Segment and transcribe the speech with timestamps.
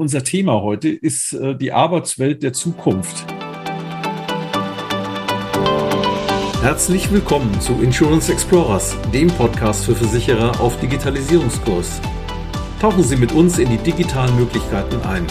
[0.00, 3.26] Unser Thema heute ist äh, die Arbeitswelt der Zukunft.
[6.62, 12.00] Herzlich willkommen zu Insurance Explorers, dem Podcast für Versicherer auf Digitalisierungskurs.
[12.80, 15.26] Tauchen Sie mit uns in die digitalen Möglichkeiten ein.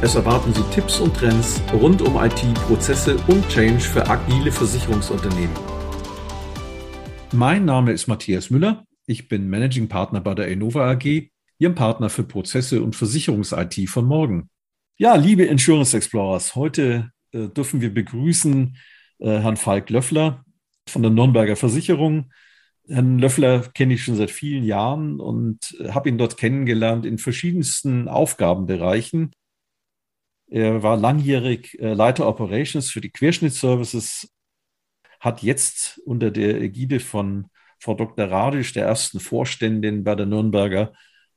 [0.00, 5.54] Es erwarten Sie Tipps und Trends rund um IT, Prozesse und Change für agile Versicherungsunternehmen.
[7.32, 8.84] Mein Name ist Matthias Müller.
[9.06, 11.31] Ich bin Managing Partner bei der Innova AG
[11.62, 14.50] Ihrem Partner für Prozesse und Versicherungs-IT von morgen.
[14.98, 18.76] Ja, liebe Insurance Explorers, heute äh, dürfen wir begrüßen
[19.20, 20.44] äh, Herrn Falk Löffler
[20.88, 22.32] von der Nürnberger Versicherung.
[22.88, 27.18] Herrn Löffler kenne ich schon seit vielen Jahren und äh, habe ihn dort kennengelernt in
[27.18, 29.30] verschiedensten Aufgabenbereichen.
[30.48, 34.28] Er war langjährig äh, Leiter Operations für die Querschnittsservices,
[35.20, 37.46] hat jetzt unter der Ägide von
[37.78, 38.28] Frau Dr.
[38.28, 40.92] Radisch, der ersten Vorständin bei der Nürnberger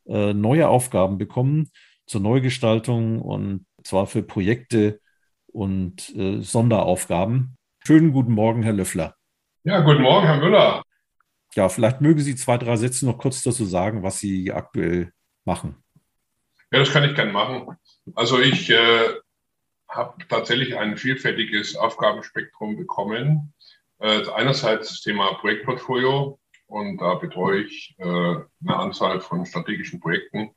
[0.07, 1.71] äh, neue Aufgaben bekommen
[2.05, 4.99] zur Neugestaltung und zwar für Projekte
[5.47, 7.57] und äh, Sonderaufgaben.
[7.85, 9.15] Schönen guten Morgen, Herr Löffler.
[9.63, 10.83] Ja, guten Morgen, Herr Müller.
[11.53, 15.11] Ja, vielleicht mögen Sie zwei, drei Sätze noch kurz dazu sagen, was Sie aktuell
[15.45, 15.83] machen.
[16.71, 17.77] Ja, das kann ich gerne machen.
[18.13, 19.09] Also ich äh,
[19.87, 23.53] habe tatsächlich ein vielfältiges Aufgabenspektrum bekommen.
[23.99, 30.51] Äh, einerseits das Thema Projektportfolio, und da betreue ich äh, eine Anzahl von strategischen Projekten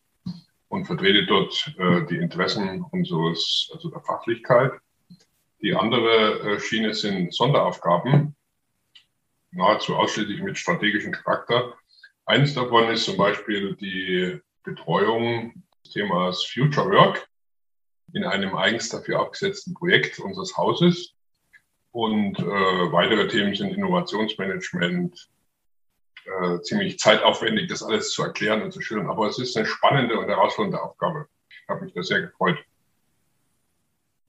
[0.69, 4.73] und vertrete dort äh, die Interessen unseres, also der Fachlichkeit.
[5.61, 8.37] Die andere äh, Schiene sind Sonderaufgaben,
[9.51, 11.75] nahezu ausschließlich mit strategischem Charakter.
[12.27, 17.29] Eines davon ist zum Beispiel die Betreuung des Themas Future Work
[18.13, 21.15] in einem eigens dafür abgesetzten Projekt unseres Hauses.
[21.91, 25.29] Und äh, weitere Themen sind Innovationsmanagement,
[26.43, 29.09] äh, ziemlich zeitaufwendig, das alles zu erklären und zu schildern.
[29.09, 31.27] Aber es ist eine spannende und herausfordernde Aufgabe.
[31.51, 32.59] Ich habe mich da sehr gefreut.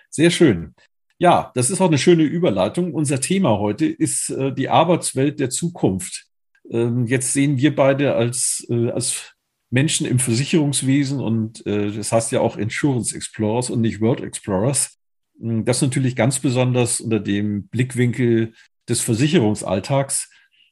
[0.10, 0.74] Sehr schön.
[1.18, 2.94] Ja, das ist auch eine schöne Überleitung.
[2.94, 6.26] Unser Thema heute ist äh, die Arbeitswelt der Zukunft.
[6.70, 9.36] Ähm, jetzt sehen wir beide als, äh, als
[9.70, 14.98] Menschen im Versicherungswesen und äh, das heißt ja auch Insurance Explorers und nicht World Explorers.
[15.40, 18.54] Hm, das natürlich ganz besonders unter dem Blickwinkel
[18.88, 20.30] des Versicherungsalltags.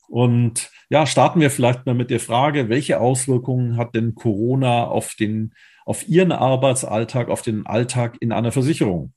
[0.08, 5.16] Und ja, starten wir vielleicht mal mit der Frage, welche Auswirkungen hat denn Corona auf
[5.16, 5.54] den,
[5.86, 9.14] auf Ihren Arbeitsalltag, auf den Alltag in einer Versicherung?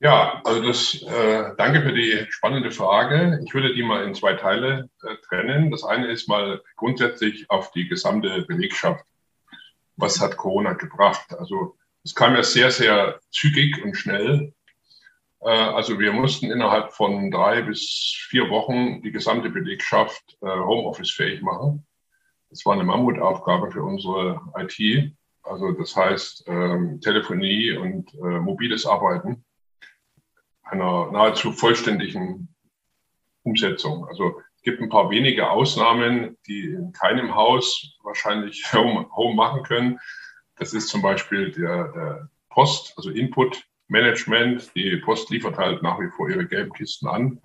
[0.00, 3.40] Ja, also das, äh, danke für die spannende Frage.
[3.46, 5.70] Ich würde die mal in zwei Teile äh, trennen.
[5.70, 9.04] Das eine ist mal grundsätzlich auf die gesamte Belegschaft.
[9.96, 11.32] Was hat Corona gebracht?
[11.38, 14.52] Also es kam ja sehr, sehr zügig und schnell.
[15.44, 21.42] Äh, also wir mussten innerhalb von drei bis vier Wochen die gesamte Belegschaft äh, Homeoffice-fähig
[21.42, 21.86] machen.
[22.50, 25.12] Das war eine Mammutaufgabe für unsere IT.
[25.42, 29.44] Also das heißt ähm, Telefonie und äh, mobiles Arbeiten
[30.62, 32.48] einer nahezu vollständigen
[33.42, 34.06] Umsetzung.
[34.08, 40.00] Also es gibt ein paar wenige Ausnahmen, die in keinem Haus wahrscheinlich Home, machen können.
[40.56, 44.74] Das ist zum Beispiel der, der Post, also Input Management.
[44.74, 47.40] Die Post liefert halt nach wie vor ihre gelben Kisten an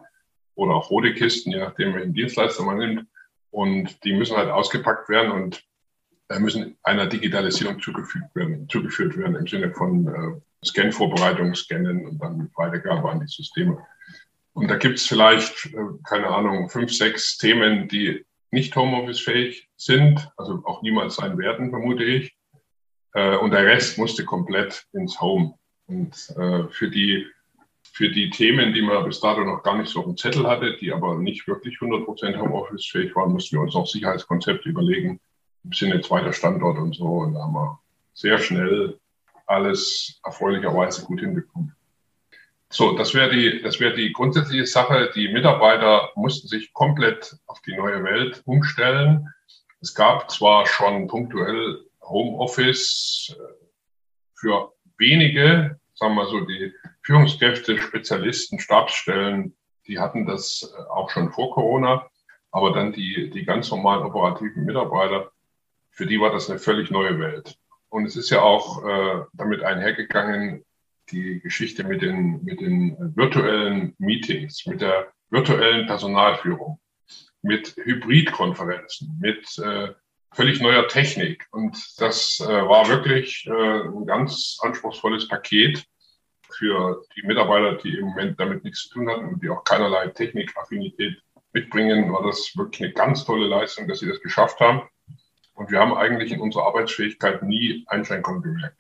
[0.56, 3.06] oder auch rote Kisten, je nachdem, welchen Dienstleister man nimmt.
[3.52, 5.64] Und die müssen halt ausgepackt werden und
[6.38, 12.52] müssen einer Digitalisierung zugefügt werden, zugeführt werden im Sinne von äh, Scan-Vorbereitung, Scannen und dann
[12.56, 13.84] Weitergabe an die Systeme.
[14.54, 20.32] Und da gibt es vielleicht, äh, keine Ahnung, fünf, sechs Themen, die nicht Homeoffice-fähig sind,
[20.38, 22.36] also auch niemals sein werden, vermute ich.
[23.14, 25.56] Äh, und der Rest musste komplett ins Home.
[25.90, 27.26] Und äh, für, die,
[27.82, 30.78] für die Themen, die man bis dato noch gar nicht so auf dem Zettel hatte,
[30.78, 35.20] die aber nicht wirklich 100% Homeoffice-fähig waren, mussten wir uns auch Sicherheitskonzepte überlegen,
[35.64, 37.06] im Sinne zweiter Standort und so.
[37.06, 37.80] Und da haben wir
[38.14, 39.00] sehr schnell
[39.48, 41.76] alles erfreulicherweise gut hinbekommen.
[42.72, 45.10] So, das wäre die, das wäre die grundsätzliche Sache.
[45.16, 49.28] Die Mitarbeiter mussten sich komplett auf die neue Welt umstellen.
[49.82, 53.54] Es gab zwar schon punktuell Homeoffice äh,
[54.36, 56.74] für wenige, sagen wir so, die
[57.04, 59.56] Führungskräfte, Spezialisten, Stabsstellen,
[59.88, 62.08] die hatten das äh, auch schon vor Corona.
[62.52, 65.32] Aber dann die, die ganz normalen operativen Mitarbeiter,
[65.92, 67.58] für die war das eine völlig neue Welt.
[67.90, 70.64] Und es ist ja auch äh, damit einhergegangen,
[71.12, 76.80] die Geschichte mit den, mit den virtuellen Meetings, mit der virtuellen Personalführung,
[77.42, 79.90] mit Hybridkonferenzen, mit äh,
[80.34, 81.48] völlig neuer Technik.
[81.52, 85.86] Und das äh, war wirklich äh, ein ganz anspruchsvolles Paket
[86.58, 90.08] für die Mitarbeiter, die im Moment damit nichts zu tun hatten und die auch keinerlei
[90.08, 91.22] Technikaffinität
[91.54, 94.82] mitbringen, war das wirklich eine ganz tolle Leistung, dass sie das geschafft haben.
[95.54, 98.80] Und wir haben eigentlich in unserer Arbeitsfähigkeit nie Einschränkungen gemerkt.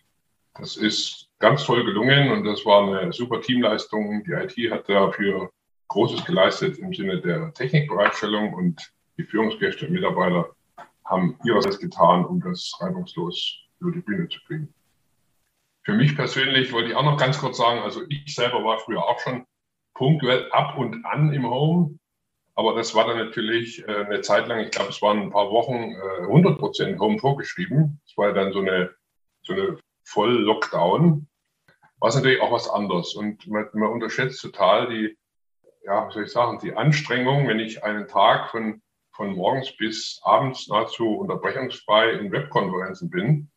[0.55, 4.23] Das ist ganz toll gelungen und das war eine super Teamleistung.
[4.23, 5.51] Die IT hat dafür
[5.87, 10.49] Großes geleistet im Sinne der Technikbereitstellung und die Führungskräfte und Mitarbeiter
[11.09, 14.73] haben ihrerseits getan, um das reibungslos über die Bühne zu kriegen.
[15.83, 19.03] Für mich persönlich wollte ich auch noch ganz kurz sagen, also ich selber war früher
[19.03, 19.45] auch schon
[19.95, 21.99] punktuell ab und an im Home,
[22.59, 25.49] aber das war dann natürlich äh, eine Zeit lang, ich glaube, es waren ein paar
[25.49, 28.01] Wochen 100 äh, Prozent Home vorgeschrieben.
[28.05, 28.93] Es war dann so eine,
[29.43, 31.25] so eine Voll-Lockdown,
[31.99, 33.15] war natürlich auch was anderes.
[33.15, 35.17] Und man, man unterschätzt total die,
[35.85, 38.81] ja, wie soll ich sagen, die Anstrengung, wenn ich einen Tag von,
[39.19, 43.51] von morgens bis abends nahezu unterbrechungsfrei in Webkonferenzen bin,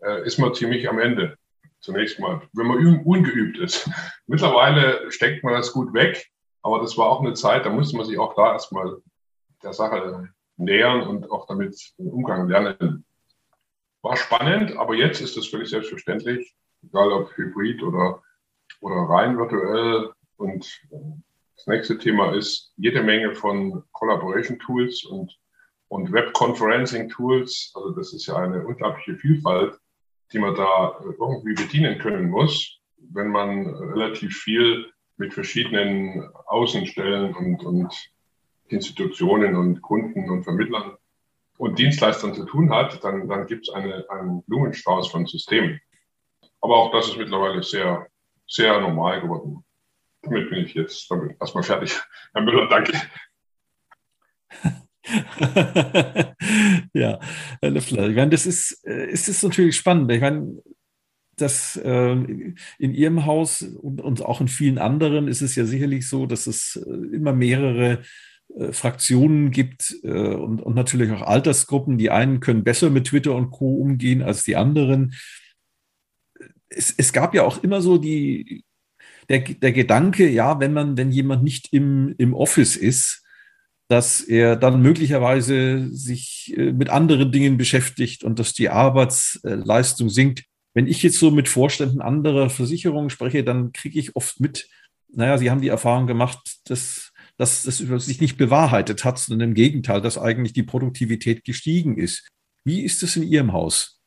[0.00, 1.36] äh, ist man ziemlich am Ende.
[1.80, 3.90] Zunächst mal, wenn man ungeübt ist.
[4.28, 6.30] Mittlerweile steckt man das gut weg,
[6.62, 8.98] aber das war auch eine Zeit, da musste man sich auch da erstmal
[9.64, 13.04] der Sache nähern und auch damit den Umgang lernen.
[14.02, 16.54] War spannend, aber jetzt ist das völlig selbstverständlich,
[16.84, 18.22] egal ob hybrid oder,
[18.80, 20.12] oder rein virtuell.
[20.36, 20.80] Und
[21.58, 25.36] das nächste Thema ist jede Menge von Collaboration Tools und,
[25.88, 27.72] und Web Conferencing Tools.
[27.74, 29.76] Also das ist ja eine unglaubliche Vielfalt,
[30.32, 32.78] die man da irgendwie bedienen können muss,
[33.10, 37.92] wenn man relativ viel mit verschiedenen Außenstellen und, und
[38.68, 40.96] Institutionen und Kunden und Vermittlern
[41.56, 45.80] und Dienstleistern zu tun hat, dann, dann gibt es eine, einen Blumenstrauß von Systemen.
[46.60, 48.06] Aber auch das ist mittlerweile sehr,
[48.46, 49.64] sehr normal geworden.
[50.22, 52.00] Damit bin ich jetzt damit erstmal fertig.
[52.32, 52.92] Herr Müller, danke.
[56.92, 57.18] ja,
[57.60, 60.10] Herr Löffler, ich meine, das ist, äh, ist natürlich spannend.
[60.12, 60.60] Ich meine,
[61.36, 66.26] dass äh, in Ihrem Haus und, auch in vielen anderen ist es ja sicherlich so,
[66.26, 68.02] dass es äh, immer mehrere
[68.56, 71.96] äh, Fraktionen gibt und, und, natürlich auch Altersgruppen.
[71.96, 73.76] Die einen können besser mit Twitter und Co.
[73.76, 75.14] umgehen als die anderen.
[76.68, 78.64] Es, es gab ja auch immer so die,
[79.28, 83.24] der, der Gedanke, ja, wenn man, wenn jemand nicht im, im Office ist,
[83.88, 90.44] dass er dann möglicherweise sich äh, mit anderen Dingen beschäftigt und dass die Arbeitsleistung sinkt.
[90.74, 94.68] Wenn ich jetzt so mit Vorständen anderer Versicherungen spreche, dann kriege ich oft mit,
[95.08, 99.54] naja, sie haben die Erfahrung gemacht, dass, dass das sich nicht bewahrheitet hat, sondern im
[99.54, 102.28] Gegenteil, dass eigentlich die Produktivität gestiegen ist.
[102.64, 104.00] Wie ist es in Ihrem Haus?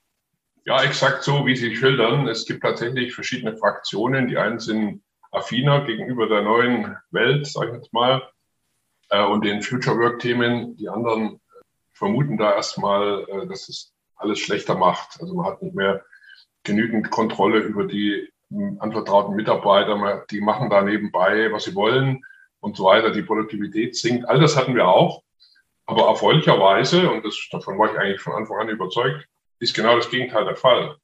[0.65, 2.27] Ja, exakt so, wie Sie schildern.
[2.27, 4.27] Es gibt tatsächlich verschiedene Fraktionen.
[4.27, 8.21] Die einen sind affiner gegenüber der neuen Welt, sage ich jetzt mal,
[9.09, 10.75] äh, und den Future Work-Themen.
[10.77, 11.39] Die anderen
[11.93, 15.19] vermuten da erstmal, äh, dass es alles schlechter macht.
[15.21, 16.03] Also man hat nicht mehr
[16.63, 18.29] genügend Kontrolle über die
[18.79, 20.25] anvertrauten Mitarbeiter.
[20.29, 22.23] Die machen da nebenbei, was sie wollen
[22.59, 23.11] und so weiter.
[23.11, 24.27] Die Produktivität sinkt.
[24.27, 25.23] All das hatten wir auch.
[25.85, 29.25] Aber erfreulicherweise, und das, davon war ich eigentlich von Anfang an überzeugt,
[29.59, 30.95] ist genau das Gegenteil der Fall.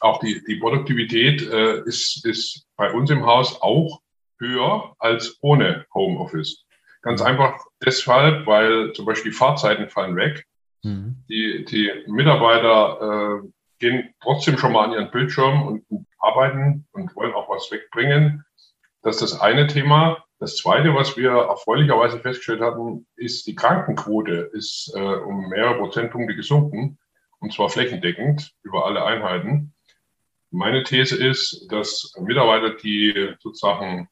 [0.00, 4.00] Auch die, die Produktivität äh, ist, ist bei uns im Haus auch
[4.38, 6.64] höher als ohne Homeoffice.
[7.02, 10.46] Ganz einfach deshalb, weil zum Beispiel die Fahrzeiten fallen weg.
[10.82, 11.16] Mhm.
[11.28, 13.48] Die, die Mitarbeiter äh,
[13.78, 18.44] gehen trotzdem schon mal an ihren Bildschirm und, und arbeiten und wollen auch was wegbringen.
[19.02, 20.24] Das ist das eine Thema.
[20.38, 26.34] Das zweite, was wir erfreulicherweise festgestellt hatten, ist, die Krankenquote ist äh, um mehrere Prozentpunkte
[26.34, 26.98] gesunken
[27.40, 29.74] und zwar flächendeckend über alle Einheiten.
[30.50, 34.08] Meine These ist, dass Mitarbeiter, die sozusagen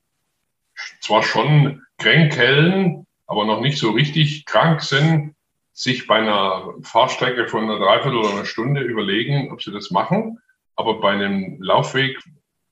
[1.00, 5.34] zwar schon kränkeln, aber noch nicht so richtig krank sind,
[5.72, 10.40] sich bei einer Fahrstrecke von einer Dreiviertel oder einer Stunde überlegen, ob sie das machen.
[10.76, 12.18] Aber bei einem Laufweg,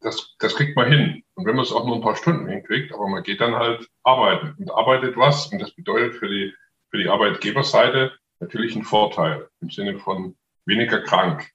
[0.01, 1.23] das, das kriegt man hin.
[1.35, 3.89] Und wenn man es auch nur ein paar Stunden hinkriegt, aber man geht dann halt
[4.03, 5.47] arbeiten und arbeitet was.
[5.53, 6.53] Und das bedeutet für die,
[6.91, 11.51] für die Arbeitgeberseite natürlich einen Vorteil im Sinne von weniger krank.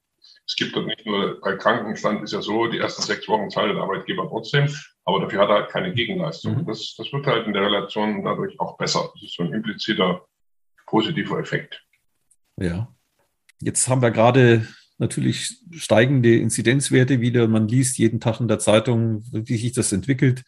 [0.51, 3.73] Es gibt dort nicht nur, bei Krankenstand ist ja so, die ersten sechs Wochen zahlt
[3.73, 4.67] der Arbeitgeber trotzdem,
[5.05, 6.57] aber dafür hat er halt keine Gegenleistung.
[6.57, 6.65] Mhm.
[6.65, 9.09] Das, das wird halt in der Relation dadurch auch besser.
[9.13, 10.25] Das ist so ein impliziter
[10.87, 11.81] positiver Effekt.
[12.57, 12.93] Ja.
[13.61, 14.67] Jetzt haben wir gerade
[14.97, 17.47] natürlich steigende Inzidenzwerte wieder.
[17.47, 20.43] Man liest jeden Tag in der Zeitung, wie sich das entwickelt.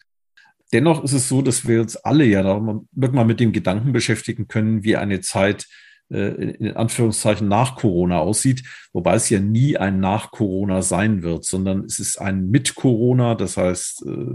[0.74, 4.84] Dennoch ist es so, dass wir uns alle ja irgendwann mit dem Gedanken beschäftigen können,
[4.84, 5.66] wie eine Zeit
[6.08, 11.84] in Anführungszeichen nach Corona aussieht, wobei es ja nie ein nach Corona sein wird, sondern
[11.84, 14.34] es ist ein mit Corona, das heißt, äh,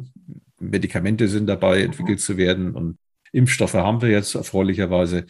[0.59, 2.97] Medikamente sind dabei entwickelt zu werden und
[3.31, 5.27] Impfstoffe haben wir jetzt erfreulicherweise.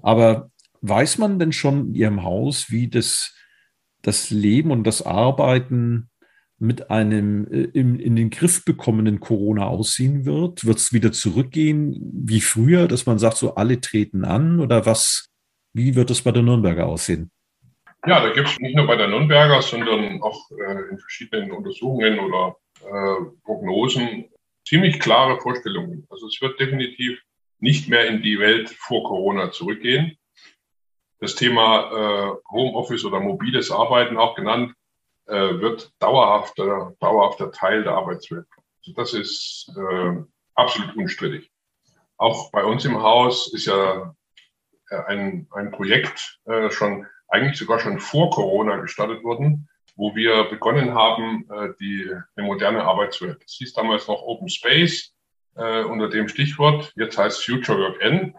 [0.00, 3.34] Aber weiß man denn schon in Ihrem Haus, wie das,
[4.02, 6.08] das Leben und das Arbeiten
[6.58, 10.64] mit einem äh, in, in den Griff bekommenen Corona aussehen wird?
[10.64, 15.31] Wird es wieder zurückgehen wie früher, dass man sagt, so alle treten an oder was?
[15.72, 17.30] Wie wird es bei der Nürnberger aussehen?
[18.06, 22.18] Ja, da gibt es nicht nur bei der Nürnberger, sondern auch äh, in verschiedenen Untersuchungen
[22.18, 24.28] oder äh, Prognosen
[24.66, 26.06] ziemlich klare Vorstellungen.
[26.10, 27.20] Also es wird definitiv
[27.60, 30.16] nicht mehr in die Welt vor Corona zurückgehen.
[31.20, 34.74] Das Thema äh, Homeoffice oder mobiles Arbeiten auch genannt,
[35.26, 38.46] äh, wird dauerhafter, dauerhafter Teil der Arbeitswelt.
[38.80, 40.22] Also das ist äh,
[40.54, 41.48] absolut unstrittig.
[42.16, 44.14] Auch bei uns im Haus ist ja
[45.06, 50.94] ein, ein Projekt äh, schon eigentlich sogar schon vor Corona gestartet worden, wo wir begonnen
[50.94, 53.42] haben, äh, die eine moderne Arbeitswelt.
[53.42, 55.14] Das hieß damals noch Open Space
[55.56, 56.92] äh, unter dem Stichwort.
[56.96, 58.34] Jetzt heißt Future Work N.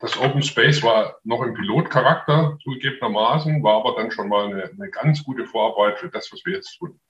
[0.00, 4.90] Das Open Space war noch im Pilotcharakter zugegebenermaßen, war aber dann schon mal eine, eine
[4.90, 7.00] ganz gute Vorarbeit für das, was wir jetzt tun.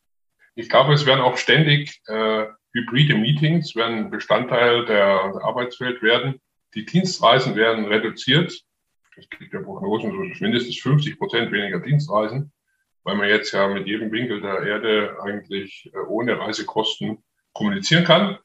[0.55, 5.09] Ich glaube, es werden auch ständig äh, hybride Meetings werden Bestandteil der
[5.43, 6.41] Arbeitswelt werden.
[6.75, 8.64] Die Dienstreisen werden reduziert
[9.17, 12.53] es gibt ja Prognosen, so mindestens 50 Prozent weniger Dienstreisen,
[13.05, 18.39] weil man jetzt ja mit jedem Winkel der Erde eigentlich äh, ohne Reisekosten kommunizieren kann.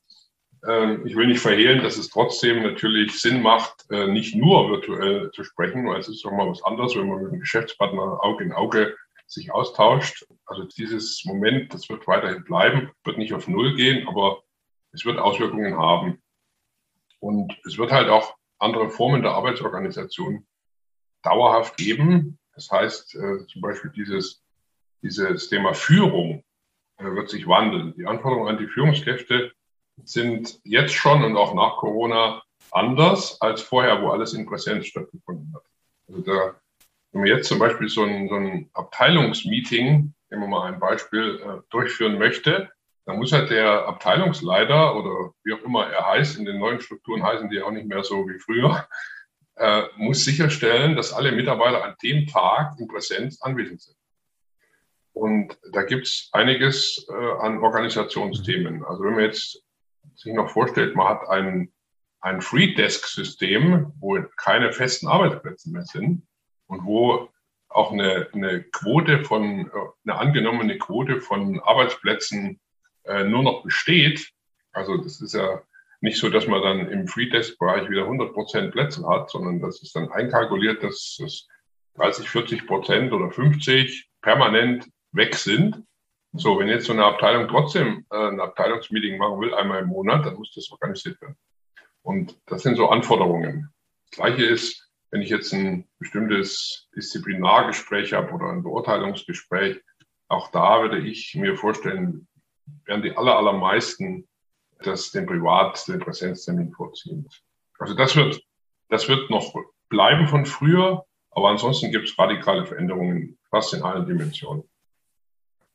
[0.67, 5.31] Ähm, ich will nicht verhehlen, dass es trotzdem natürlich Sinn macht, äh, nicht nur virtuell
[5.31, 8.43] zu sprechen, weil es ist doch mal was anderes, wenn man mit einem Geschäftspartner Auge
[8.43, 8.95] in Auge
[9.25, 10.25] sich austauscht.
[10.45, 14.41] Also dieses Moment, das wird weiterhin bleiben, wird nicht auf Null gehen, aber
[14.91, 16.21] es wird Auswirkungen haben.
[17.19, 20.45] Und es wird halt auch andere Formen der Arbeitsorganisation
[21.23, 22.37] dauerhaft geben.
[22.53, 24.43] Das heißt, äh, zum Beispiel dieses,
[25.01, 26.43] dieses Thema Führung
[26.97, 27.93] äh, wird sich wandeln.
[27.95, 29.51] Die Anforderungen an die Führungskräfte
[30.03, 35.53] sind jetzt schon und auch nach Corona anders als vorher, wo alles in Präsenz stattgefunden
[35.55, 35.63] hat.
[36.07, 36.55] Also da,
[37.11, 41.41] wenn man jetzt zum Beispiel so ein, so ein Abteilungsmeeting, nehmen wir mal ein Beispiel,
[41.43, 42.69] äh, durchführen möchte,
[43.05, 47.23] dann muss halt der Abteilungsleiter oder wie auch immer er heißt, in den neuen Strukturen
[47.23, 48.87] heißen die auch nicht mehr so wie früher,
[49.59, 53.97] äh, muss sicherstellen, dass alle Mitarbeiter an dem Tag in Präsenz anwesend sind.
[55.13, 58.85] Und da gibt es einiges äh, an Organisationsthemen.
[58.85, 59.61] Also wenn man jetzt
[60.15, 61.73] sich noch vorstellt, man hat ein,
[62.21, 66.25] ein Free Desk-System, wo keine festen Arbeitsplätze mehr sind
[66.67, 67.29] und wo
[67.67, 69.71] auch eine, eine Quote von, äh,
[70.05, 72.59] eine angenommene Quote von Arbeitsplätzen
[73.03, 74.31] äh, nur noch besteht.
[74.71, 75.61] Also das ist ja
[76.01, 79.95] nicht so, dass man dann im Free-Desk-Bereich wieder 100 Prozent Plätze hat, sondern das ist
[79.95, 81.47] dann einkalkuliert, dass es
[81.95, 85.83] 30, 40 Prozent oder 50 permanent weg sind.
[86.33, 90.25] So, wenn jetzt so eine Abteilung trotzdem äh, ein Abteilungsmeeting machen will, einmal im Monat,
[90.25, 91.35] dann muss das organisiert werden.
[92.01, 93.73] Und das sind so Anforderungen.
[94.09, 99.81] Das Gleiche ist, wenn ich jetzt ein bestimmtes Disziplinargespräch habe oder ein Beurteilungsgespräch,
[100.27, 102.27] auch da würde ich mir vorstellen,
[102.85, 104.28] werden die aller, allermeisten
[104.83, 107.27] das den Privat, den Präsenztermin vorziehen.
[107.77, 108.41] Also das wird,
[108.89, 109.53] das wird noch
[109.89, 114.63] bleiben von früher, aber ansonsten gibt es radikale Veränderungen fast in allen Dimensionen.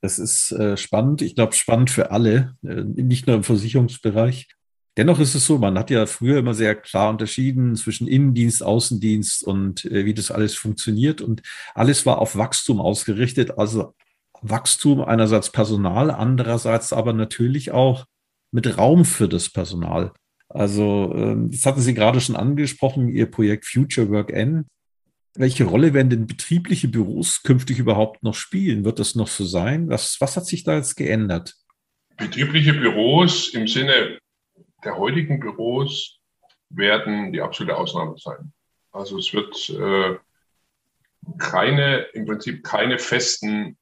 [0.00, 1.22] Das ist äh, spannend.
[1.22, 4.48] Ich glaube, spannend für alle, äh, nicht nur im Versicherungsbereich.
[4.96, 9.42] Dennoch ist es so, man hat ja früher immer sehr klar unterschieden zwischen Innendienst, Außendienst
[9.42, 11.20] und äh, wie das alles funktioniert.
[11.20, 11.42] Und
[11.74, 13.58] alles war auf Wachstum ausgerichtet.
[13.58, 13.94] Also
[14.42, 18.04] Wachstum einerseits Personal, andererseits aber natürlich auch
[18.54, 20.12] mit Raum für das Personal.
[20.48, 24.66] Also, ähm, das hatten Sie gerade schon angesprochen, Ihr Projekt Future Work N.
[25.34, 28.84] Welche Rolle werden denn betriebliche Büros künftig überhaupt noch spielen?
[28.84, 29.88] Wird das noch so sein?
[29.88, 31.54] Was, was hat sich da jetzt geändert?
[32.16, 34.18] Betriebliche Büros im Sinne
[34.84, 36.20] der heutigen Büros
[36.70, 38.52] werden die absolute Ausnahme sein.
[38.92, 40.16] Also es wird äh,
[41.38, 43.76] keine, im Prinzip keine festen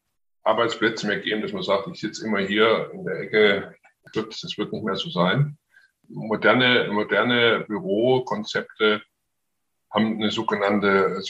[0.45, 3.75] Arbeitsplätze mehr geben, dass man sagt, ich sitze immer hier in der Ecke,
[4.13, 5.59] das wird nicht mehr so sein.
[6.09, 9.03] Moderne, moderne Bürokonzepte
[9.91, 11.23] haben eine sogenannte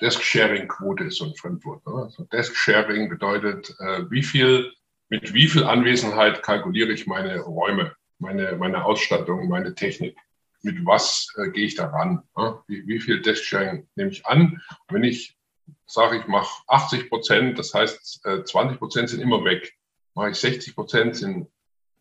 [0.00, 1.86] Desk-Sharing-Quote, ist so ein Fremdwort.
[1.86, 1.94] Ne?
[1.94, 4.72] Also Desk-Sharing bedeutet, äh, wie viel,
[5.08, 10.16] mit wie viel Anwesenheit kalkuliere ich meine Räume, meine, meine Ausstattung, meine Technik.
[10.62, 12.22] Mit was äh, gehe ich daran?
[12.36, 12.58] Ne?
[12.66, 14.60] Wie, wie viel Desk-Sharing nehme ich an?
[14.88, 15.36] Und wenn ich
[15.86, 19.72] sage, ich mache 80 Prozent, das heißt, äh, 20 Prozent sind immer weg.
[20.14, 21.48] Mache ich 60 Prozent, sind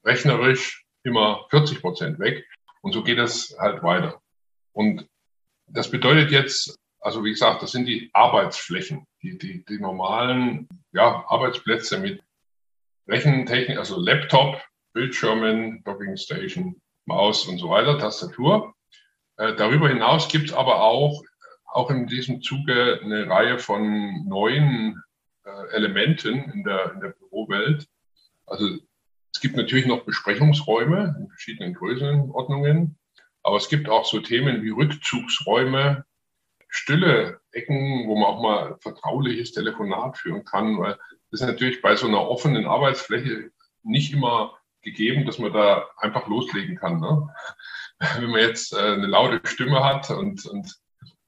[0.03, 2.45] rechnerisch immer 40 Prozent weg.
[2.81, 4.21] Und so geht es halt weiter.
[4.73, 5.07] Und
[5.67, 11.23] das bedeutet jetzt, also wie gesagt, das sind die Arbeitsflächen, die, die, die normalen ja,
[11.27, 12.21] Arbeitsplätze mit
[13.07, 14.61] Rechentechnik, also Laptop,
[14.93, 18.73] Bildschirmen, Docking Station, Maus und so weiter, Tastatur.
[19.37, 21.23] Äh, darüber hinaus gibt es aber auch,
[21.65, 25.01] auch in diesem Zuge eine Reihe von neuen
[25.45, 27.87] äh, Elementen in der, in der Bürowelt.
[28.45, 28.77] Also
[29.33, 32.97] es gibt natürlich noch Besprechungsräume in verschiedenen Größenordnungen,
[33.43, 36.05] aber es gibt auch so Themen wie Rückzugsräume,
[36.67, 40.97] stille Ecken, wo man auch mal vertrauliches Telefonat führen kann, weil
[41.31, 43.51] das ist natürlich bei so einer offenen Arbeitsfläche
[43.83, 46.99] nicht immer gegeben, dass man da einfach loslegen kann.
[46.99, 47.29] Ne?
[48.19, 50.75] Wenn man jetzt äh, eine laute Stimme hat und, und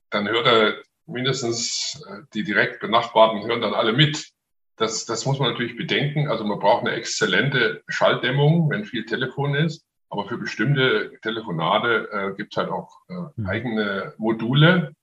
[0.10, 4.33] dann hört er mindestens äh, die direkt Benachbarten hören dann alle mit.
[4.76, 6.30] Das, das muss man natürlich bedenken.
[6.30, 9.86] Also man braucht eine exzellente Schalldämmung, wenn viel Telefon ist.
[10.10, 13.48] Aber für bestimmte Telefonate äh, gibt es halt auch äh, mhm.
[13.48, 14.94] eigene Module,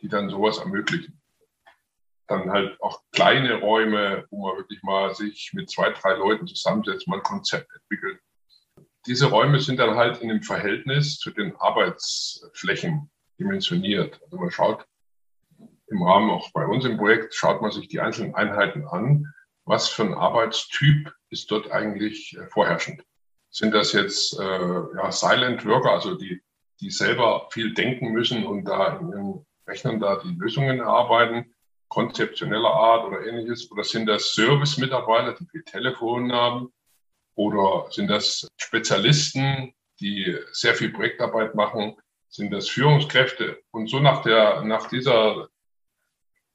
[0.00, 1.20] die dann sowas ermöglichen.
[2.26, 7.06] Dann halt auch kleine Räume, wo man wirklich mal sich mit zwei, drei Leuten zusammensetzt,
[7.08, 8.20] mal ein Konzept entwickelt.
[9.06, 14.18] Diese Räume sind dann halt in dem Verhältnis zu den Arbeitsflächen dimensioniert.
[14.22, 14.86] Also man schaut
[15.88, 19.32] im Rahmen auch bei uns im Projekt, schaut man sich die einzelnen Einheiten an.
[19.64, 23.02] Was für ein Arbeitstyp ist dort eigentlich äh, vorherrschend?
[23.50, 24.42] Sind das jetzt äh,
[24.96, 26.42] ja, Silent Worker, also die,
[26.80, 31.54] die selber viel denken müssen und da in ihren Rechnern da die Lösungen erarbeiten,
[31.88, 33.70] konzeptioneller Art oder ähnliches?
[33.70, 36.72] Oder sind das Service-Mitarbeiter, die viel Telefon haben?
[37.36, 41.96] Oder sind das Spezialisten, die sehr viel Projektarbeit machen?
[42.28, 43.62] Sind das Führungskräfte?
[43.70, 45.48] Und so nach der, nach dieser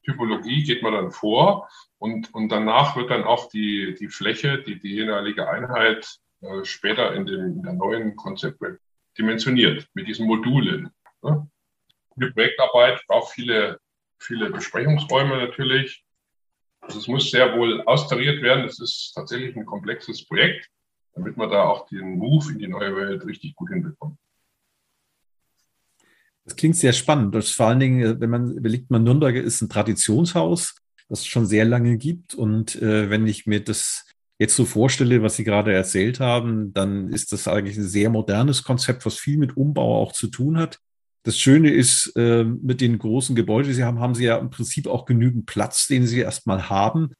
[0.03, 4.79] Typologie geht man dann vor und, und danach wird dann auch die, die Fläche, die,
[4.79, 6.07] die jeweilige Einheit
[6.41, 8.79] äh, später in, dem, in der neuen Konzeptwelt
[9.17, 10.89] dimensioniert mit diesen Modulen.
[11.21, 11.49] Ne?
[12.15, 13.79] Die Projektarbeit braucht viele,
[14.19, 16.03] viele Besprechungsräume natürlich.
[16.81, 18.65] Also es muss sehr wohl austariert werden.
[18.65, 20.69] Es ist tatsächlich ein komplexes Projekt,
[21.13, 24.17] damit man da auch den Move in die neue Welt richtig gut hinbekommt.
[26.45, 27.35] Das klingt sehr spannend.
[27.35, 30.75] Das vor allen Dingen, wenn man überlegt, man Nürnberg ist ein Traditionshaus,
[31.07, 32.33] das es schon sehr lange gibt.
[32.33, 34.05] Und äh, wenn ich mir das
[34.39, 38.63] jetzt so vorstelle, was Sie gerade erzählt haben, dann ist das eigentlich ein sehr modernes
[38.63, 40.79] Konzept, was viel mit Umbau auch zu tun hat.
[41.23, 44.49] Das Schöne ist, äh, mit den großen Gebäuden, die Sie haben, haben Sie ja im
[44.49, 47.11] Prinzip auch genügend Platz, den Sie erstmal haben.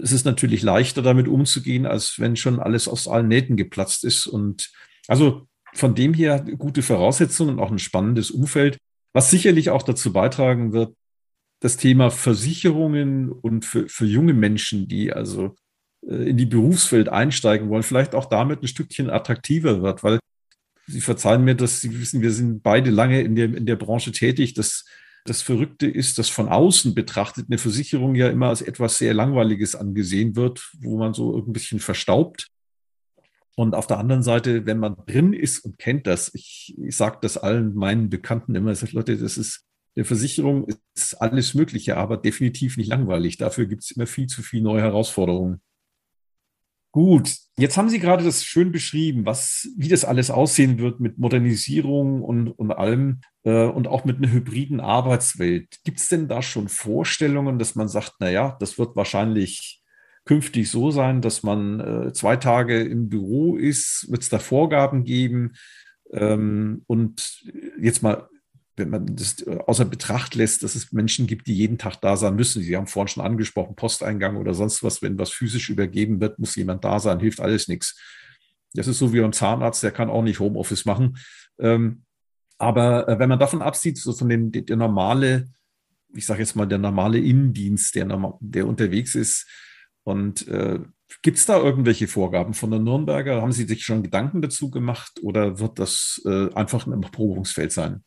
[0.00, 4.28] Es ist natürlich leichter, damit umzugehen, als wenn schon alles aus allen Nähten geplatzt ist.
[4.28, 4.70] Und
[5.08, 8.78] also von dem her gute Voraussetzungen und auch ein spannendes Umfeld,
[9.12, 10.94] was sicherlich auch dazu beitragen wird,
[11.60, 15.54] das Thema Versicherungen und für, für junge Menschen, die also
[16.06, 20.18] äh, in die Berufswelt einsteigen wollen, vielleicht auch damit ein Stückchen attraktiver wird, weil
[20.88, 24.10] Sie verzeihen mir, dass Sie wissen, wir sind beide lange in der, in der Branche
[24.10, 24.54] tätig.
[24.54, 24.84] Das,
[25.24, 29.76] das Verrückte ist, dass von außen betrachtet eine Versicherung ja immer als etwas sehr Langweiliges
[29.76, 32.48] angesehen wird, wo man so ein bisschen verstaubt.
[33.54, 37.18] Und auf der anderen Seite, wenn man drin ist und kennt das, ich, ich sage
[37.20, 41.98] das allen meinen Bekannten immer, ich sage, Leute, das ist, eine Versicherung ist alles Mögliche,
[41.98, 43.36] aber definitiv nicht langweilig.
[43.36, 45.60] Dafür gibt es immer viel zu viele neue Herausforderungen.
[46.92, 51.18] Gut, jetzt haben Sie gerade das schön beschrieben, was, wie das alles aussehen wird mit
[51.18, 55.78] Modernisierung und, und allem äh, und auch mit einer hybriden Arbeitswelt.
[55.84, 59.81] Gibt es denn da schon Vorstellungen, dass man sagt, naja, das wird wahrscheinlich
[60.24, 64.06] künftig so sein, dass man äh, zwei Tage im Büro ist?
[64.10, 65.54] Wird es da Vorgaben geben?
[66.12, 67.42] Ähm, und
[67.80, 68.28] jetzt mal
[68.76, 72.16] wenn man das äh, außer Betracht lässt, dass es Menschen gibt, die jeden Tag da
[72.16, 72.62] sein müssen.
[72.62, 76.56] Sie haben vorhin schon angesprochen, Posteingang oder sonst was, wenn was physisch übergeben wird, muss
[76.56, 78.00] jemand da sein, hilft alles nichts.
[78.74, 81.18] Das ist so wie beim Zahnarzt, der kann auch nicht Homeoffice machen.
[81.58, 82.04] Ähm,
[82.58, 85.48] aber äh, wenn man davon absieht, so von dem der normale,
[86.14, 88.06] ich sage jetzt mal, der normale Innendienst, der,
[88.40, 89.46] der unterwegs ist,
[90.04, 90.80] und äh,
[91.22, 93.42] gibt es da irgendwelche Vorgaben von der Nürnberger?
[93.42, 98.04] Haben Sie sich schon Gedanken dazu gemacht oder wird das äh, einfach ein Probungsfeld sein?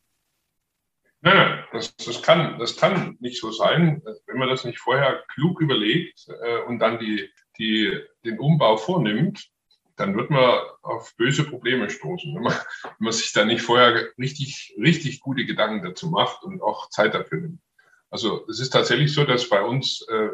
[1.22, 5.24] Nein, nein, das, das, kann, das kann nicht so sein, wenn man das nicht vorher
[5.34, 9.50] klug überlegt äh, und dann die, die, den Umbau vornimmt,
[9.96, 12.54] dann wird man auf böse Probleme stoßen, wenn man,
[12.84, 17.14] wenn man sich da nicht vorher richtig, richtig gute Gedanken dazu macht und auch Zeit
[17.14, 17.62] dafür nimmt.
[18.10, 20.30] Also es ist tatsächlich so, dass bei uns äh,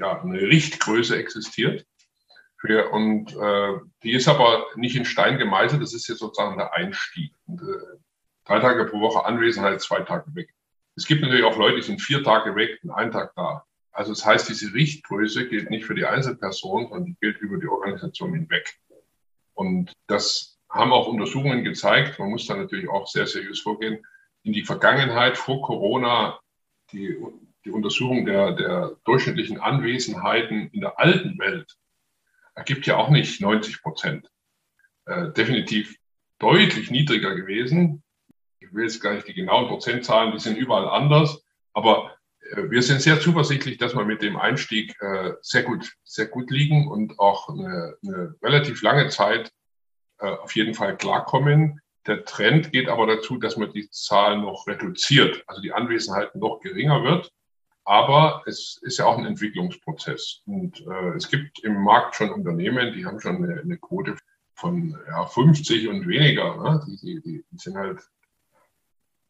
[0.00, 1.86] ja, eine Richtgröße existiert.
[2.56, 6.74] Für, und äh, die ist aber nicht in Stein gemeißelt, das ist jetzt sozusagen der
[6.74, 7.32] Einstieg.
[7.46, 7.98] Und, äh,
[8.44, 10.52] drei Tage pro Woche Anwesenheit, zwei Tage weg.
[10.96, 13.64] Es gibt natürlich auch Leute, die sind vier Tage weg und einen Tag da.
[13.92, 17.68] Also das heißt, diese Richtgröße gilt nicht für die Einzelperson, sondern die gilt über die
[17.68, 18.78] Organisation hinweg.
[19.54, 22.18] Und das haben auch Untersuchungen gezeigt.
[22.18, 24.04] Man muss da natürlich auch sehr seriös vorgehen.
[24.42, 26.38] In die Vergangenheit vor Corona,
[26.92, 27.16] die,
[27.70, 31.76] die Untersuchung der, der durchschnittlichen Anwesenheiten in der alten Welt
[32.54, 34.30] ergibt ja auch nicht 90 Prozent.
[35.06, 35.96] Äh, definitiv
[36.38, 38.02] deutlich niedriger gewesen
[38.70, 42.14] ich will jetzt gar nicht die genauen Prozentzahlen, die sind überall anders, aber
[42.52, 46.50] äh, wir sind sehr zuversichtlich, dass wir mit dem Einstieg äh, sehr gut, sehr gut
[46.50, 49.50] liegen und auch eine, eine relativ lange Zeit
[50.18, 51.80] äh, auf jeden Fall klarkommen.
[52.06, 56.60] Der Trend geht aber dazu, dass man die Zahl noch reduziert, also die Anwesenheit noch
[56.60, 57.32] geringer wird.
[57.90, 60.42] Aber es ist ja auch ein Entwicklungsprozess.
[60.46, 64.16] Und äh, es gibt im Markt schon Unternehmen, die haben schon eine, eine Quote
[64.54, 66.56] von ja, 50 und weniger.
[66.56, 66.84] Ne?
[66.86, 67.98] Die, die, die sind halt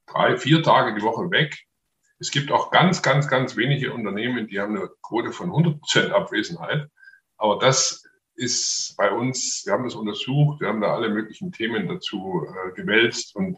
[0.04, 1.56] drei, vier Tage die Woche weg.
[2.18, 6.12] Es gibt auch ganz, ganz, ganz wenige Unternehmen, die haben eine Quote von 100 Prozent
[6.12, 6.86] Abwesenheit.
[7.38, 11.88] Aber das ist bei uns, wir haben das untersucht, wir haben da alle möglichen Themen
[11.88, 13.56] dazu äh, gewälzt und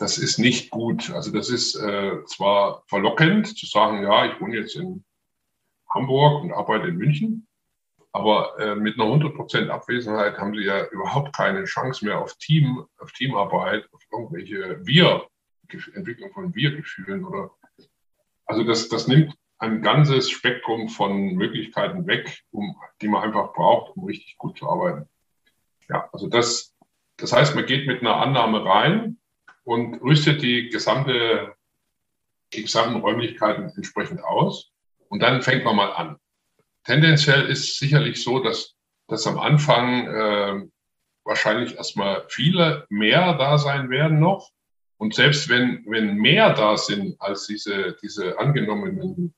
[0.00, 1.10] das ist nicht gut.
[1.10, 5.04] Also das ist äh, zwar verlockend zu sagen, ja, ich wohne jetzt in
[5.90, 7.46] Hamburg und arbeite in München,
[8.10, 12.86] aber äh, mit einer 100% Abwesenheit haben sie ja überhaupt keine Chance mehr auf Team,
[12.98, 15.26] auf Teamarbeit, auf irgendwelche Wir,
[15.94, 17.50] Entwicklung von Wir-Gefühlen oder
[18.46, 23.96] also das, das nimmt ein ganzes Spektrum von Möglichkeiten weg, um, die man einfach braucht,
[23.96, 25.08] um richtig gut zu arbeiten.
[25.90, 26.74] Ja, also das,
[27.18, 29.19] das heißt, man geht mit einer Annahme rein
[29.70, 31.54] und rüstet die gesamte,
[32.52, 34.72] die gesamten Räumlichkeiten entsprechend aus
[35.08, 36.16] und dann fängt man mal an.
[36.82, 38.74] Tendenziell ist sicherlich so, dass,
[39.06, 40.68] dass am Anfang äh,
[41.22, 44.50] wahrscheinlich erstmal viele mehr da sein werden noch.
[44.96, 49.32] Und selbst wenn, wenn mehr da sind als diese, diese angenommenen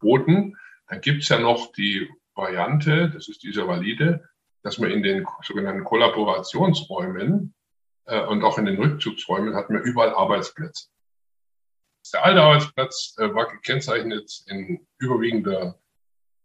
[0.00, 0.54] Quoten,
[0.86, 4.22] dann gibt es ja noch die Variante, das ist diese valide,
[4.62, 7.54] dass man in den sogenannten Kollaborationsräumen
[8.06, 10.88] äh, und auch in den Rückzugsräumen hat man überall Arbeitsplätze.
[12.12, 15.78] Der alte Arbeitsplatz äh, war gekennzeichnet in überwiegender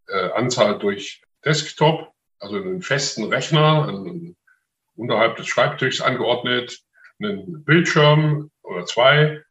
[0.07, 4.35] äh, Anzahl durch Desktop, also einen festen Rechner, einen,
[4.95, 6.81] unterhalb des Schreibtischs angeordnet,
[7.19, 9.43] einen Bildschirm oder zwei,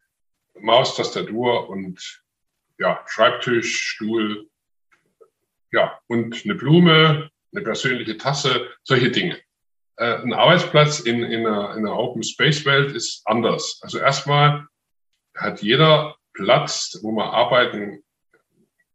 [0.59, 2.23] Maus, Tastatur und
[2.79, 4.49] ja, Schreibtisch, Stuhl,
[5.73, 9.38] ja, und eine Blume, eine persönliche Tasse, solche Dinge.
[10.00, 13.80] Äh, ein Arbeitsplatz in, in, einer, in einer Open Space Welt ist anders.
[13.82, 14.66] Also erstmal
[15.36, 18.02] hat jeder Platz, wo man arbeiten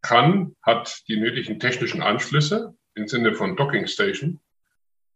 [0.02, 4.40] kann, hat die nötigen technischen Anschlüsse im Sinne von Docking Station.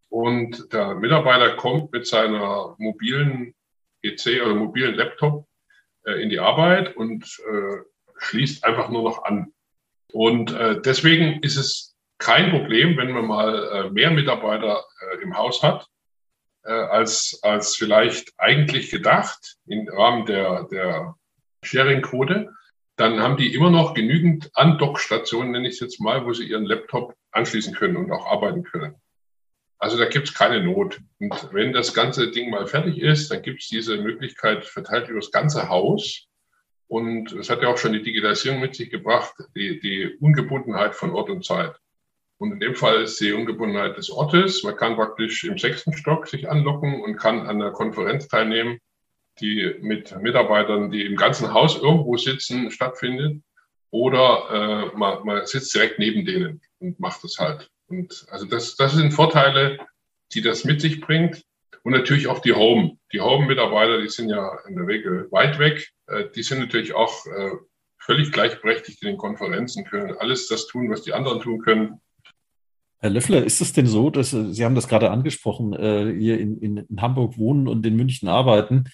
[0.09, 3.55] Und der Mitarbeiter kommt mit seiner mobilen
[4.03, 5.47] PC oder mobilen Laptop
[6.05, 7.77] äh, in die Arbeit und äh,
[8.17, 9.53] schließt einfach nur noch an.
[10.13, 11.88] Und äh, deswegen ist es
[12.19, 15.87] kein Problem, wenn man mal äh, mehr Mitarbeiter äh, im Haus hat,
[16.63, 21.15] äh, als, als vielleicht eigentlich gedacht im Rahmen der, der
[21.63, 22.51] Sharing-Quote.
[22.97, 26.65] Dann haben die immer noch genügend Andockstationen, nenne ich es jetzt mal, wo sie ihren
[26.65, 28.95] Laptop anschließen können und auch arbeiten können.
[29.77, 30.99] Also da gibt es keine Not.
[31.19, 35.21] Und wenn das ganze Ding mal fertig ist, dann gibt es diese Möglichkeit verteilt über
[35.21, 36.27] das ganze Haus.
[36.87, 41.11] Und es hat ja auch schon die Digitalisierung mit sich gebracht, die, die Ungebundenheit von
[41.11, 41.79] Ort und Zeit.
[42.39, 44.63] Und in dem Fall ist die Ungebundenheit des Ortes.
[44.63, 48.79] Man kann praktisch im sechsten Stock sich anlocken und kann an einer Konferenz teilnehmen,
[49.41, 53.41] die mit Mitarbeitern, die im ganzen Haus irgendwo sitzen, stattfindet.
[53.91, 57.69] Oder äh, man, man sitzt direkt neben denen und macht das halt.
[57.87, 59.79] Und also das, das sind Vorteile,
[60.31, 61.43] die das mit sich bringt.
[61.83, 62.97] Und natürlich auch die Home.
[63.11, 65.89] Die Home-Mitarbeiter, die sind ja in der Regel weit weg.
[66.07, 67.51] Äh, die sind natürlich auch äh,
[67.97, 71.99] völlig gleichberechtigt in den Konferenzen, können alles das tun, was die anderen tun können.
[72.99, 76.57] Herr Löffler, ist es denn so, dass äh, Sie haben das gerade angesprochen, hier in,
[76.57, 78.85] in, in Hamburg wohnen und in München arbeiten?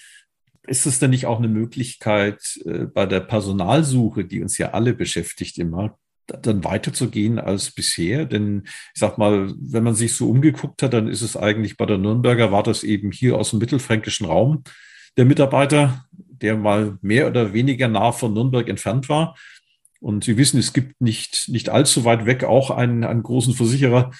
[0.68, 2.60] Ist es denn nicht auch eine Möglichkeit
[2.96, 8.26] bei der Personalsuche, die uns ja alle beschäftigt immer, dann weiterzugehen als bisher?
[8.26, 11.86] Denn ich sag mal, wenn man sich so umgeguckt hat, dann ist es eigentlich bei
[11.86, 14.63] der Nürnberger, war das eben hier aus dem mittelfränkischen Raum
[15.18, 19.36] der Mitarbeiter, der mal mehr oder weniger nah von Nürnberg entfernt war.
[20.06, 24.12] Und Sie wissen, es gibt nicht, nicht allzu weit weg auch einen, einen großen Versicherer,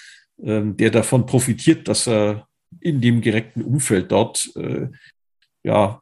[0.42, 2.48] äh, der davon profitiert, dass er
[2.80, 4.88] in dem direkten Umfeld dort, äh,
[5.62, 6.00] ja,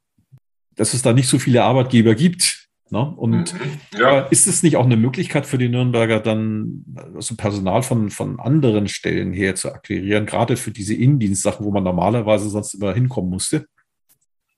[0.74, 3.12] dass es da nicht so viele Arbeitgeber gibt, Ne?
[3.16, 3.98] Und mhm.
[3.98, 4.20] ja.
[4.26, 8.88] ist es nicht auch eine Möglichkeit für die Nürnberger, dann also Personal von, von anderen
[8.88, 13.66] Stellen her zu akquirieren, gerade für diese Innendienstsachen, wo man normalerweise sonst immer hinkommen musste?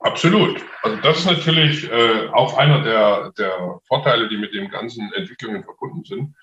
[0.07, 0.65] Absolut.
[0.83, 5.65] Also das ist natürlich äh, auch einer der, der Vorteile, die mit den ganzen Entwicklungen
[5.65, 6.37] verbunden sind.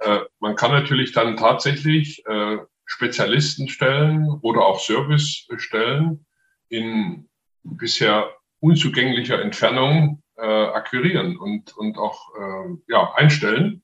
[0.00, 6.26] Äh, man kann natürlich dann tatsächlich äh, Spezialisten stellen oder auch Service stellen
[6.68, 7.30] in
[7.62, 13.82] bisher unzugänglicher Entfernung äh, akquirieren und, und auch äh, ja, einstellen.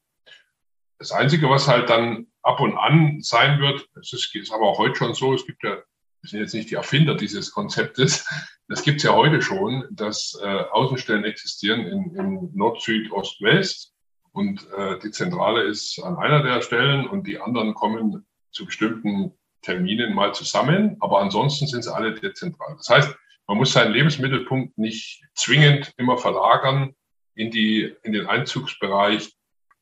[0.98, 4.78] Das Einzige, was halt dann ab und an sein wird, es ist, ist aber auch
[4.78, 5.78] heute schon so, es gibt ja,
[6.26, 8.28] wir sind jetzt nicht die Erfinder dieses Konzeptes,
[8.68, 13.40] das gibt es ja heute schon, dass äh, Außenstellen existieren in, in Nord, Süd, Ost,
[13.40, 13.94] West
[14.32, 19.32] und äh, die Zentrale ist an einer der Stellen und die anderen kommen zu bestimmten
[19.62, 22.74] Terminen mal zusammen, aber ansonsten sind sie alle dezentral.
[22.76, 26.94] Das heißt, man muss seinen Lebensmittelpunkt nicht zwingend immer verlagern
[27.34, 29.32] in die, in den Einzugsbereich,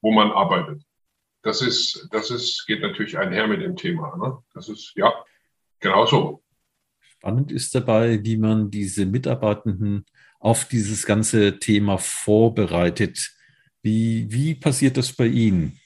[0.03, 0.83] wo man arbeitet.
[1.43, 4.17] Das ist, das ist, geht natürlich einher mit dem Thema.
[4.17, 4.39] Ne?
[4.53, 5.13] Das ist, ja,
[5.85, 6.43] genau so.
[7.01, 10.05] Spannend ist dabei, wie man diese Mitarbeitenden
[10.41, 13.33] auf dieses ganze Thema vorbereitet.
[13.83, 15.79] Wie, wie passiert das bei Ihnen?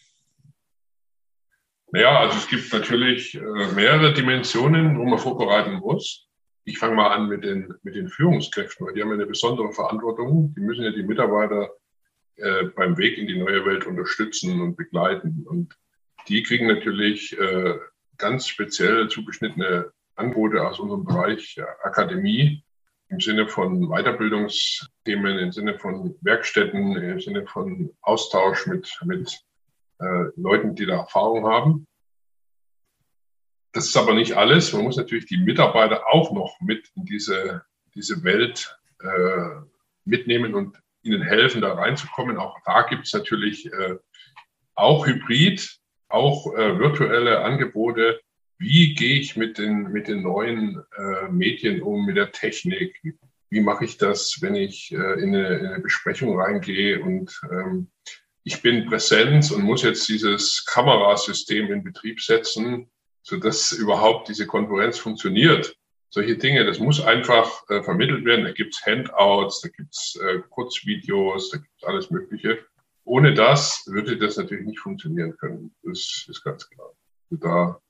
[1.91, 3.41] Naja, also es gibt natürlich äh,
[3.75, 6.29] mehrere Dimensionen, wo man vorbereiten muss.
[6.65, 10.55] Ich fange mal an mit den, mit den Führungskräften, weil die haben eine besondere Verantwortung.
[10.55, 11.71] Die müssen ja die Mitarbeiter
[12.37, 15.45] äh, beim Weg in die neue Welt unterstützen und begleiten.
[15.47, 15.75] Und
[16.29, 17.75] die kriegen natürlich äh,
[18.19, 22.63] ganz speziell zugeschnittene Angebote aus unserem Bereich Akademie
[23.09, 29.41] im Sinne von Weiterbildungsthemen, im Sinne von Werkstätten, im Sinne von Austausch mit, mit
[30.01, 31.87] äh, Leuten, die da Erfahrung haben.
[33.73, 34.73] Das ist aber nicht alles.
[34.73, 39.63] Man muss natürlich die Mitarbeiter auch noch mit in diese, diese Welt äh,
[40.05, 42.39] mitnehmen und ihnen helfen, da reinzukommen.
[42.39, 43.97] Auch da gibt es natürlich äh,
[44.75, 45.78] auch Hybrid,
[46.09, 48.21] auch äh, virtuelle Angebote,
[48.59, 53.01] wie gehe ich mit den, mit den neuen äh, Medien um, mit der Technik?
[53.51, 57.89] Wie mache ich das, wenn ich äh, in, eine, in, eine, Besprechung reingehe und ähm,
[58.43, 62.91] ich bin Präsenz und muss jetzt dieses Kamerasystem in Betrieb setzen,
[63.23, 65.77] sodass überhaupt diese Konferenz funktioniert.
[66.11, 68.45] Solche Dinge, das muss einfach äh, vermittelt werden.
[68.45, 72.59] Da gibt's Handouts, da gibt's äh, Kurzvideos, da gibt's alles Mögliche.
[73.09, 75.75] Ohne das würde das natürlich nicht funktionieren können.
[75.83, 76.91] Das ist ganz klar.
[77.31, 77.81] Da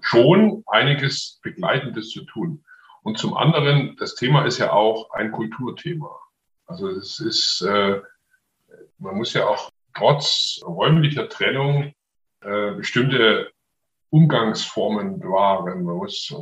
[0.00, 2.64] schon einiges Begleitendes zu tun.
[3.02, 6.10] Und zum anderen, das Thema ist ja auch ein Kulturthema.
[6.66, 8.00] Also es ist, äh,
[8.98, 11.94] man muss ja auch trotz räumlicher Trennung
[12.40, 13.52] äh, bestimmte
[14.10, 15.84] Umgangsformen bewahren.
[15.84, 16.34] Man muss,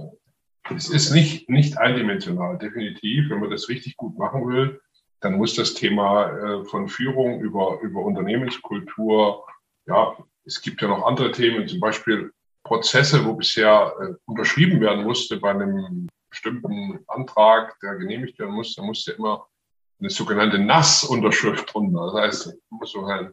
[0.75, 3.29] es ist nicht, nicht eindimensional, definitiv.
[3.29, 4.81] Wenn man das richtig gut machen will,
[5.25, 9.47] dann muss das Thema äh, von Führung über, über Unternehmenskultur,
[9.87, 12.31] ja, es gibt ja noch andere Themen, zum Beispiel
[12.63, 18.83] Prozesse, wo bisher äh, unterschrieben werden musste bei einem bestimmten Antrag, der genehmigt werden musste,
[18.83, 19.47] da musste immer
[19.99, 22.13] eine sogenannte Nassunterschrift drunter.
[22.13, 23.33] Das heißt, man muss so einen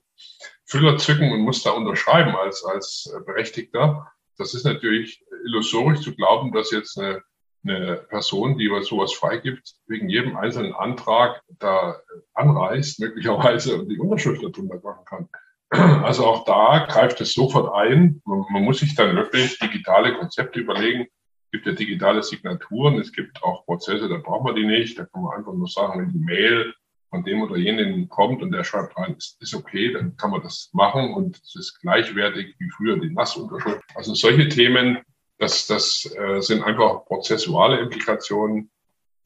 [0.65, 4.09] Füller zücken und muss da unterschreiben als, als Berechtigter.
[4.37, 7.21] Das ist natürlich illusorisch zu glauben, dass jetzt eine,
[7.63, 11.99] eine Person, die sowas freigibt, wegen jedem einzelnen Antrag da
[12.33, 15.29] anreist, möglicherweise und die Unterschrift darunter machen kann.
[16.03, 18.21] Also auch da greift es sofort ein.
[18.25, 21.07] Man, man, muss sich dann wirklich digitale Konzepte überlegen.
[21.45, 24.99] Es gibt ja digitale Signaturen, es gibt auch Prozesse, da braucht man die nicht.
[24.99, 26.73] Da kann man einfach nur sagen, wenn die Mail
[27.09, 30.41] von dem oder jenen kommt und der schreibt rein, ist, ist okay, dann kann man
[30.41, 33.83] das machen und es ist gleichwertig wie früher die Nassunterschrift.
[33.95, 34.99] Also solche Themen,
[35.41, 38.69] das, das äh, sind einfach prozessuale Implikationen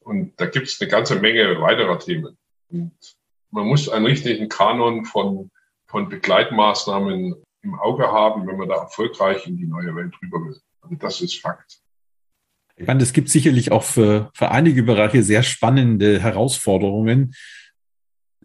[0.00, 2.36] und da gibt es eine ganze Menge weiterer Themen.
[2.68, 2.92] Und
[3.50, 5.50] man muss einen richtigen Kanon von
[5.86, 10.60] von Begleitmaßnahmen im Auge haben, wenn man da erfolgreich in die neue Welt rüber will.
[10.82, 11.80] Also das ist Fakt.
[12.76, 17.34] Ich meine, es gibt sicherlich auch für, für einige Bereiche sehr spannende Herausforderungen.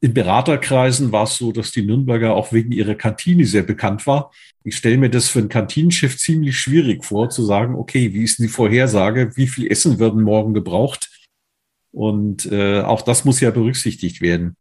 [0.03, 4.31] In Beraterkreisen war es so, dass die Nürnberger auch wegen ihrer Kantine sehr bekannt war.
[4.63, 8.39] Ich stelle mir das für einen Kantinenchef ziemlich schwierig vor, zu sagen, okay, wie ist
[8.39, 9.35] denn die Vorhersage?
[9.35, 11.11] Wie viel Essen werden morgen gebraucht?
[11.91, 14.55] Und äh, auch das muss ja berücksichtigt werden.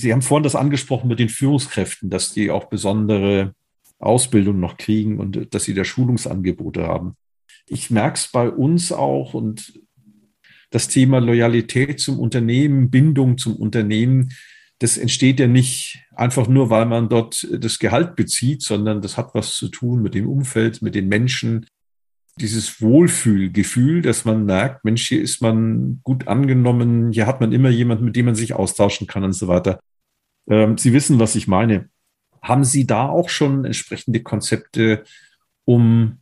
[0.00, 3.54] Sie haben vorhin das angesprochen mit den Führungskräften, dass die auch besondere
[3.98, 7.14] Ausbildung noch kriegen und dass sie da Schulungsangebote haben.
[7.68, 9.80] Ich merke es bei uns auch und
[10.70, 14.30] das Thema Loyalität zum Unternehmen, Bindung zum Unternehmen,
[14.78, 19.34] das entsteht ja nicht einfach nur, weil man dort das Gehalt bezieht, sondern das hat
[19.34, 21.66] was zu tun mit dem Umfeld, mit den Menschen.
[22.38, 27.70] Dieses Wohlfühlgefühl, dass man merkt, Mensch, hier ist man gut angenommen, hier hat man immer
[27.70, 29.80] jemanden, mit dem man sich austauschen kann und so weiter.
[30.46, 31.88] Ähm, Sie wissen, was ich meine.
[32.42, 35.04] Haben Sie da auch schon entsprechende Konzepte,
[35.64, 36.18] um,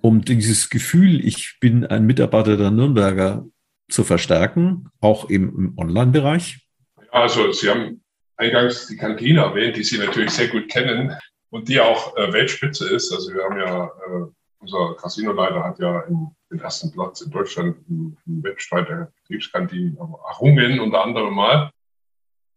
[0.00, 3.46] um dieses Gefühl, ich bin ein Mitarbeiter der Nürnberger
[3.88, 6.66] zu verstärken, auch im, Online-Bereich?
[7.10, 8.02] Also Sie haben
[8.36, 11.16] eingangs die Kantine erwähnt, die Sie natürlich sehr gut kennen
[11.50, 13.12] und die auch äh, Weltspitze ist.
[13.12, 14.26] Also wir haben ja, äh,
[14.58, 20.80] unser Casinoleiter hat ja in, den ersten Platz in Deutschland im, Wettstreit der Betriebskantinen errungen,
[20.80, 21.70] unter anderem mal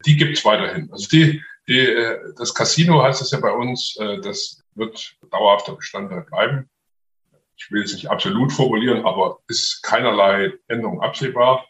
[0.05, 0.91] die gibt's weiterhin.
[0.91, 5.75] Also die, die, äh, das Casino heißt es ja bei uns, äh, das wird dauerhafter
[5.75, 6.69] Bestandteil bleiben.
[7.59, 11.67] Ich will es nicht absolut formulieren, aber ist keinerlei Änderung absehbar.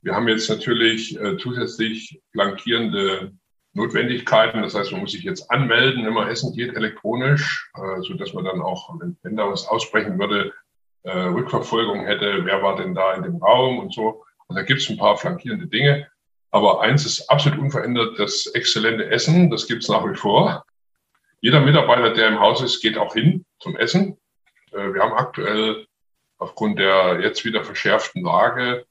[0.00, 3.32] Wir haben jetzt natürlich äh, zusätzlich flankierende
[3.74, 4.62] Notwendigkeiten.
[4.62, 7.70] Das heißt, man muss sich jetzt anmelden, wenn man essen geht, elektronisch,
[8.02, 10.52] so dass man dann auch, wenn da was aussprechen würde,
[11.04, 14.24] äh, Rückverfolgung hätte, wer war denn da in dem Raum und so.
[14.46, 16.08] Und da gibt es ein paar flankierende Dinge.
[16.50, 20.64] Aber eins ist absolut unverändert, das exzellente Essen, das gibt es nach wie vor.
[21.40, 24.16] Jeder Mitarbeiter, der im Haus ist, geht auch hin zum Essen.
[24.72, 25.86] Äh, wir haben aktuell
[26.38, 28.86] aufgrund der jetzt wieder verschärften Lage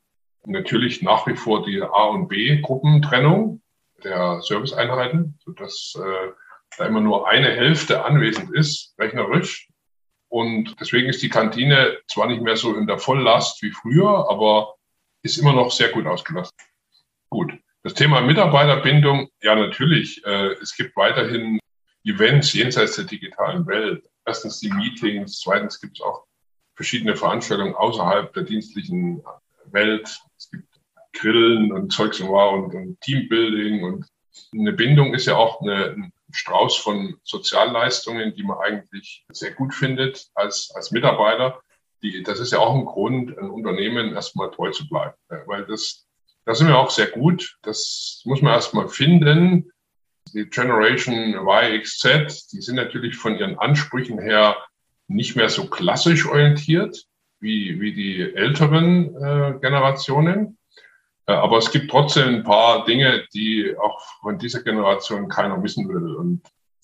[0.45, 3.61] natürlich nach wie vor die A- und B-Gruppentrennung
[4.03, 6.31] der Serviceeinheiten, sodass äh,
[6.77, 9.69] da immer nur eine Hälfte anwesend ist, rechnerisch.
[10.29, 14.75] Und deswegen ist die Kantine zwar nicht mehr so in der Volllast wie früher, aber
[15.23, 16.57] ist immer noch sehr gut ausgelastet.
[17.29, 17.53] Gut.
[17.83, 20.25] Das Thema Mitarbeiterbindung, ja natürlich.
[20.25, 21.59] Äh, es gibt weiterhin
[22.03, 24.03] Events jenseits der digitalen Welt.
[24.31, 26.23] Erstens die Meetings, zweitens gibt es auch
[26.75, 29.21] verschiedene Veranstaltungen außerhalb der dienstlichen
[29.65, 30.21] Welt.
[30.37, 30.69] Es gibt
[31.11, 34.05] Grillen und Zeugs und, und, und Teambuilding und
[34.53, 39.73] eine Bindung ist ja auch eine, ein Strauß von Sozialleistungen, die man eigentlich sehr gut
[39.73, 41.59] findet als, als Mitarbeiter.
[42.01, 45.13] Die, das ist ja auch ein Grund, ein Unternehmen erstmal treu zu bleiben,
[45.45, 46.07] weil das,
[46.45, 47.57] das sind wir auch sehr gut.
[47.63, 49.73] Das muss man erstmal finden.
[50.33, 54.55] Die Generation YXZ, die sind natürlich von ihren Ansprüchen her
[55.07, 57.05] nicht mehr so klassisch orientiert
[57.39, 60.57] wie, wie die älteren äh, Generationen.
[61.25, 65.89] Äh, aber es gibt trotzdem ein paar Dinge, die auch von dieser Generation keiner wissen
[65.89, 66.15] will.
[66.15, 66.43] Und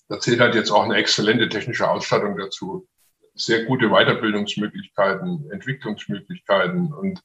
[0.10, 2.88] da zählt halt jetzt auch eine exzellente technische Ausstattung dazu.
[3.36, 6.92] Sehr gute Weiterbildungsmöglichkeiten, Entwicklungsmöglichkeiten.
[6.92, 7.22] Und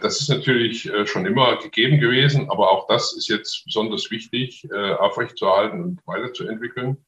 [0.00, 4.66] das ist natürlich äh, schon immer gegeben gewesen, aber auch das ist jetzt besonders wichtig,
[4.70, 7.04] äh, aufrechtzuerhalten und weiterzuentwickeln.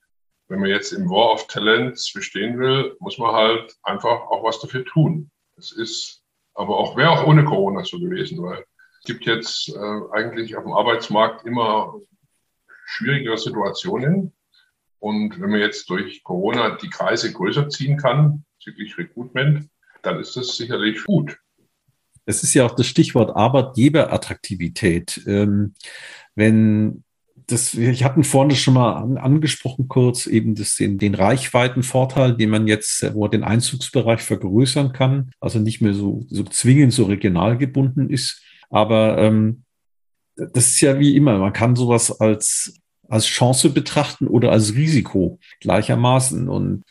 [0.48, 4.60] Wenn man jetzt im War of Talents bestehen will, muss man halt einfach auch was
[4.60, 5.30] dafür tun.
[5.56, 6.22] Es ist
[6.54, 8.64] aber auch, wäre auch ohne Corona so gewesen, weil
[9.00, 11.94] es gibt jetzt äh, eigentlich auf dem Arbeitsmarkt immer
[12.84, 14.34] schwierigere Situationen.
[14.98, 19.68] Und wenn man jetzt durch Corona die Kreise größer ziehen kann, bezüglich Recruitment,
[20.02, 21.38] dann ist das sicherlich gut.
[22.28, 25.22] Es ist ja auch das Stichwort Arbeitgeberattraktivität.
[25.26, 25.72] Ähm,
[26.34, 27.02] wenn
[27.46, 32.50] das, ich hatten das schon mal an, angesprochen kurz, eben das, den, den Reichweitenvorteil, den
[32.50, 37.56] man jetzt, wo den Einzugsbereich vergrößern kann, also nicht mehr so, so zwingend so regional
[37.56, 38.42] gebunden ist.
[38.68, 39.64] Aber ähm,
[40.36, 42.74] das ist ja wie immer, man kann sowas als,
[43.08, 46.50] als Chance betrachten oder als Risiko gleichermaßen.
[46.50, 46.84] Und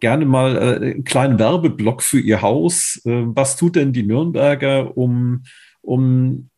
[0.00, 3.00] gerne mal äh, einen kleinen Werbeblock für Ihr Haus.
[3.04, 5.44] Äh, was tut denn die Nürnberger, um,
[5.82, 6.50] um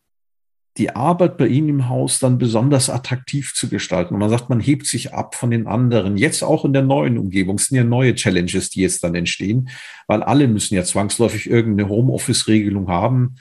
[0.79, 4.15] die Arbeit bei Ihnen im Haus dann besonders attraktiv zu gestalten.
[4.15, 6.17] Und man sagt, man hebt sich ab von den anderen.
[6.17, 7.57] Jetzt auch in der neuen Umgebung.
[7.57, 9.71] Es sind ja neue Challenges, die jetzt dann entstehen,
[10.07, 13.37] weil alle müssen ja zwangsläufig irgendeine Homeoffice-Regelung haben.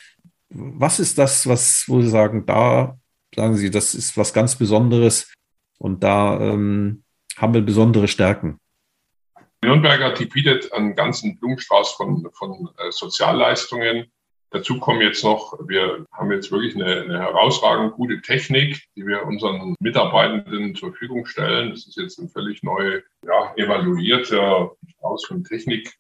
[0.50, 2.98] Was ist das, was, wo Sie sagen, da
[3.36, 5.34] sagen Sie, das ist was ganz Besonderes
[5.78, 7.04] und da ähm,
[7.36, 8.60] haben wir besondere Stärken?
[9.66, 14.12] Nürnberger, die bietet einen ganzen Blumenstrauß von, von äh, Sozialleistungen.
[14.52, 19.26] Dazu kommen jetzt noch, wir haben jetzt wirklich eine, eine herausragend gute Technik, die wir
[19.26, 21.72] unseren Mitarbeitenden zur Verfügung stellen.
[21.72, 25.94] Das ist jetzt ein völlig neu ja, evaluierter Strauß von Technik,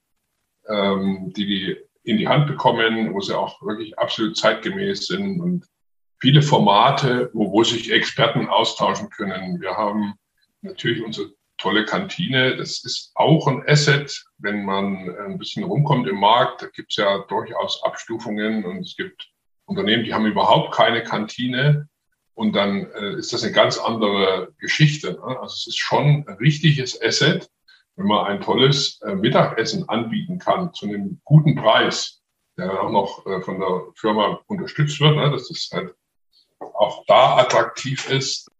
[0.69, 5.65] ähm, die die in die Hand bekommen, wo sie auch wirklich absolut zeitgemäß sind und
[6.19, 9.59] viele Formate, wo, wo sich Experten austauschen können.
[9.59, 10.13] Wir haben
[10.61, 12.57] natürlich unsere tolle Kantine.
[12.57, 16.61] Das ist auch ein Asset, wenn man ein bisschen rumkommt im Markt.
[16.61, 19.29] Da gibt es ja durchaus Abstufungen und es gibt
[19.65, 21.87] Unternehmen, die haben überhaupt keine Kantine.
[22.33, 25.13] Und dann äh, ist das eine ganz andere Geschichte.
[25.13, 25.39] Ne?
[25.39, 27.49] Also es ist schon ein richtiges Asset,
[27.95, 32.21] wenn man ein tolles äh, Mittagessen anbieten kann zu einem guten Preis,
[32.57, 35.31] der dann auch noch äh, von der Firma unterstützt wird, ne?
[35.31, 35.95] dass das halt
[36.59, 38.51] auch da attraktiv ist.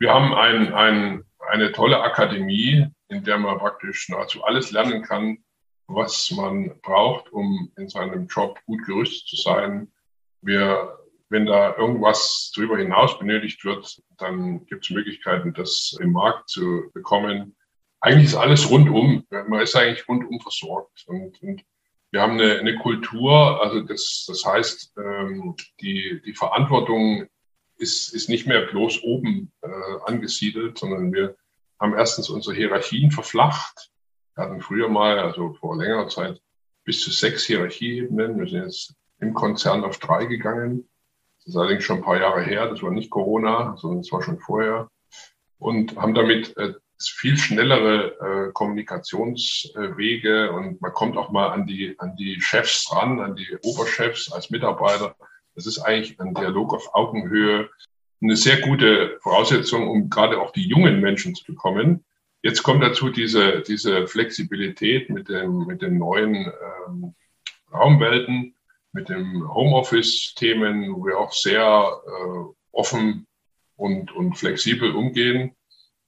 [0.00, 5.38] Wir haben ein, ein eine tolle Akademie, in der man praktisch nahezu alles lernen kann,
[5.86, 9.90] was man braucht, um in seinem Job gut gerüstet zu sein.
[10.40, 10.96] Wir,
[11.28, 16.90] wenn da irgendwas darüber hinaus benötigt wird, dann gibt es Möglichkeiten, das im Markt zu
[16.94, 17.56] bekommen.
[18.00, 19.26] Eigentlich ist alles rundum.
[19.30, 21.04] Man ist eigentlich rundum versorgt.
[21.06, 21.64] Und, und
[22.12, 27.26] wir haben eine, eine Kultur, also das, das heißt, ähm, die, die Verantwortung
[27.76, 29.68] ist, ist nicht mehr bloß oben äh,
[30.04, 31.36] angesiedelt, sondern wir
[31.80, 33.90] haben erstens unsere Hierarchien verflacht.
[34.34, 36.40] Wir hatten früher mal, also vor längerer Zeit,
[36.84, 38.38] bis zu sechs Hierarchieebenen.
[38.38, 40.88] Wir sind jetzt im Konzern auf drei gegangen.
[41.38, 42.68] Das ist allerdings schon ein paar Jahre her.
[42.68, 44.90] Das war nicht Corona, sondern es war schon vorher.
[45.58, 51.98] Und haben damit äh, viel schnellere äh, Kommunikationswege und man kommt auch mal an die,
[51.98, 55.16] an die Chefs ran, an die Oberchefs als Mitarbeiter.
[55.54, 57.70] Das ist eigentlich ein Dialog auf Augenhöhe
[58.22, 62.04] eine sehr gute Voraussetzung, um gerade auch die jungen Menschen zu bekommen.
[62.42, 66.34] Jetzt kommt dazu diese, diese Flexibilität mit dem, mit dem neuen
[66.86, 67.14] ähm,
[67.72, 68.54] Raumwelten,
[68.92, 71.62] mit den Homeoffice-Themen, wo wir auch sehr
[72.06, 73.26] äh, offen
[73.76, 75.54] und, und flexibel umgehen.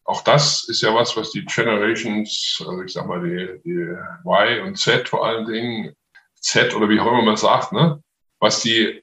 [0.05, 4.67] Auch das ist ja was, was die Generations, also ich sag mal die, die Y
[4.67, 5.95] und Z vor allen Dingen,
[6.35, 8.03] Z oder wie auch immer man sagt, ne,
[8.41, 9.02] was die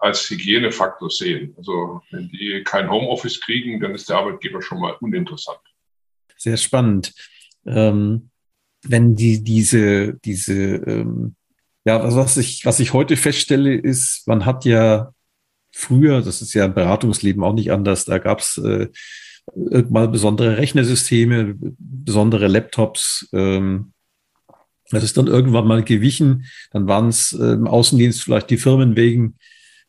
[0.00, 1.54] als Hygienefaktor sehen.
[1.56, 5.58] Also wenn die kein Homeoffice kriegen, dann ist der Arbeitgeber schon mal uninteressant.
[6.36, 7.12] Sehr spannend.
[7.66, 8.30] Ähm,
[8.82, 11.36] wenn die diese diese ähm,
[11.84, 15.12] ja, was ich was ich heute feststelle ist, man hat ja
[15.72, 18.88] früher, das ist ja im Beratungsleben auch nicht anders, da gab es äh,
[19.88, 23.28] mal besondere Rechnersysteme, besondere Laptops.
[23.32, 23.92] Ähm,
[24.90, 26.46] das ist dann irgendwann mal gewichen.
[26.72, 29.36] Dann waren es äh, im Außendienst vielleicht die Firmen wegen.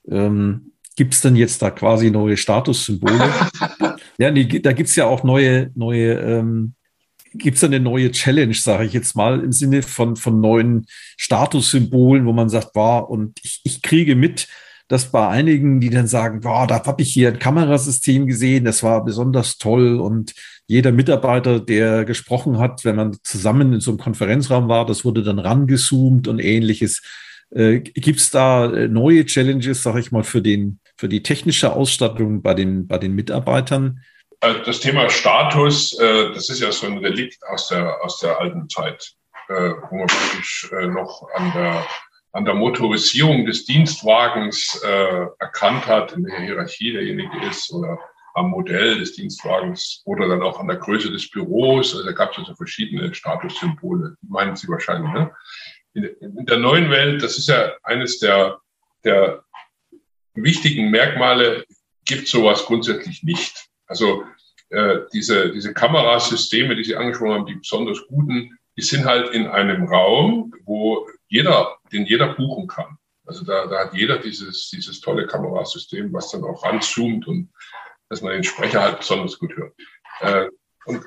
[0.09, 3.29] Ähm, gibt es denn jetzt da quasi neue Statussymbole?
[4.17, 6.73] ja, nee, da gibt es ja auch neue, neue, ähm,
[7.33, 10.85] gibt es eine neue Challenge, sage ich jetzt mal, im Sinne von, von neuen
[11.17, 14.47] Statussymbolen, wo man sagt, war, und ich, ich kriege mit,
[14.87, 18.83] dass bei einigen, die dann sagen, boah, da habe ich hier ein Kamerasystem gesehen, das
[18.83, 20.33] war besonders toll und
[20.67, 25.23] jeder Mitarbeiter, der gesprochen hat, wenn man zusammen in so einem Konferenzraum war, das wurde
[25.23, 27.01] dann rangezoomt und ähnliches.
[27.51, 31.73] Äh, Gibt es da äh, neue Challenges, sage ich mal, für, den, für die technische
[31.73, 34.01] Ausstattung bei den, bei den Mitarbeitern?
[34.39, 38.39] Äh, das Thema Status, äh, das ist ja so ein Relikt aus der, aus der
[38.39, 39.13] alten Zeit,
[39.49, 41.85] wo man wirklich noch an der
[42.33, 44.81] an der Motorisierung des Dienstwagens
[45.39, 47.99] erkannt hat, in der Hierarchie derjenige ist oder
[48.35, 51.93] am Modell des Dienstwagens oder dann auch an der Größe des Büros.
[51.93, 55.11] Also da gab es also verschiedene Statussymbole, meinen Sie wahrscheinlich.
[55.11, 55.31] Ne?
[55.93, 58.59] In, der neuen Welt, das ist ja eines der,
[59.03, 59.43] der
[60.33, 61.65] wichtigen Merkmale,
[62.05, 63.67] gibt sowas grundsätzlich nicht.
[63.87, 64.23] Also
[64.69, 69.47] äh, diese, diese Kamerasysteme, die Sie angesprochen haben, die besonders guten, die sind halt in
[69.47, 72.97] einem Raum, wo jeder, den jeder buchen kann.
[73.25, 77.49] Also da, da hat jeder dieses, dieses tolle Kamerasystem, was dann auch ranzoomt und
[78.09, 79.73] dass man den Sprecher halt besonders gut hört.
[80.21, 80.47] Äh,
[80.85, 81.03] und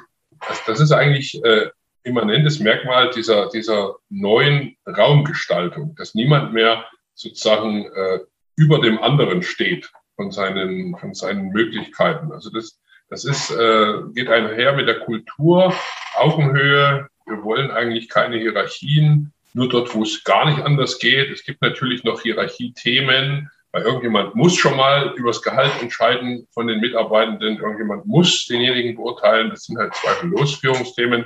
[0.49, 1.71] das, das ist eigentlich äh,
[2.05, 6.85] immanentes Merkmal dieser, dieser neuen Raumgestaltung, dass niemand mehr
[7.15, 8.21] sozusagen äh,
[8.57, 12.33] über dem anderen steht von seinen, von seinen Möglichkeiten.
[12.33, 15.75] Also das, das ist, äh, geht einher mit der Kultur,
[16.17, 17.09] Augenhöhe.
[17.27, 21.31] Wir wollen eigentlich keine Hierarchien nur dort, wo es gar nicht anders geht.
[21.31, 26.67] Es gibt natürlich noch Hierarchiethemen, weil irgendjemand muss schon mal über das Gehalt entscheiden von
[26.67, 27.59] den Mitarbeitenden.
[27.59, 29.51] Irgendjemand muss denjenigen beurteilen.
[29.51, 31.25] Das sind halt zweifellos Führungsthemen.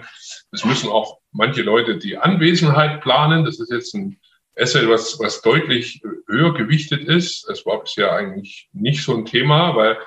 [0.50, 3.44] Das müssen auch manche Leute die Anwesenheit planen.
[3.44, 4.18] Das ist jetzt ein
[4.56, 7.48] Asset, was, was deutlich höher gewichtet ist.
[7.48, 9.98] Es war bisher eigentlich nicht so ein Thema, weil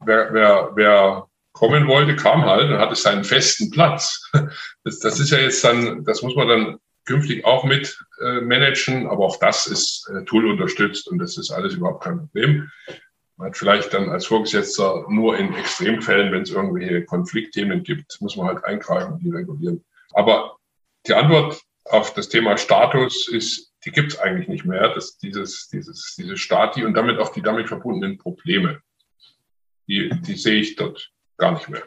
[0.00, 4.30] wer, wer, wer kommen wollte, kam halt und hatte seinen festen Platz.
[4.84, 9.08] Das, das ist ja jetzt dann, das muss man dann künftig auch mit äh, managen,
[9.08, 12.70] aber auch das ist äh, Tool unterstützt und das ist alles überhaupt kein Problem.
[13.36, 18.36] Man hat vielleicht dann als Vorgesetzter nur in Extremfällen, wenn es irgendwelche Konfliktthemen gibt, muss
[18.36, 19.84] man halt eingreifen und die regulieren.
[20.12, 20.56] Aber
[21.06, 24.92] die Antwort auf das Thema Status ist, die gibt es eigentlich nicht mehr.
[24.94, 28.80] Das, dieses, dieses, diese Stati und damit auch die damit verbundenen Probleme,
[29.86, 31.82] die, die sehe ich dort gar nicht mehr.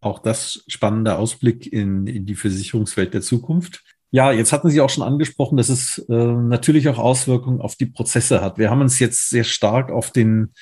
[0.00, 3.84] Auch das spannender Ausblick in, in die Versicherungswelt der Zukunft.
[4.14, 7.86] Ja, jetzt hatten Sie auch schon angesprochen, dass es äh, natürlich auch Auswirkungen auf die
[7.86, 8.58] Prozesse hat.
[8.58, 10.52] Wir haben uns jetzt sehr stark auf den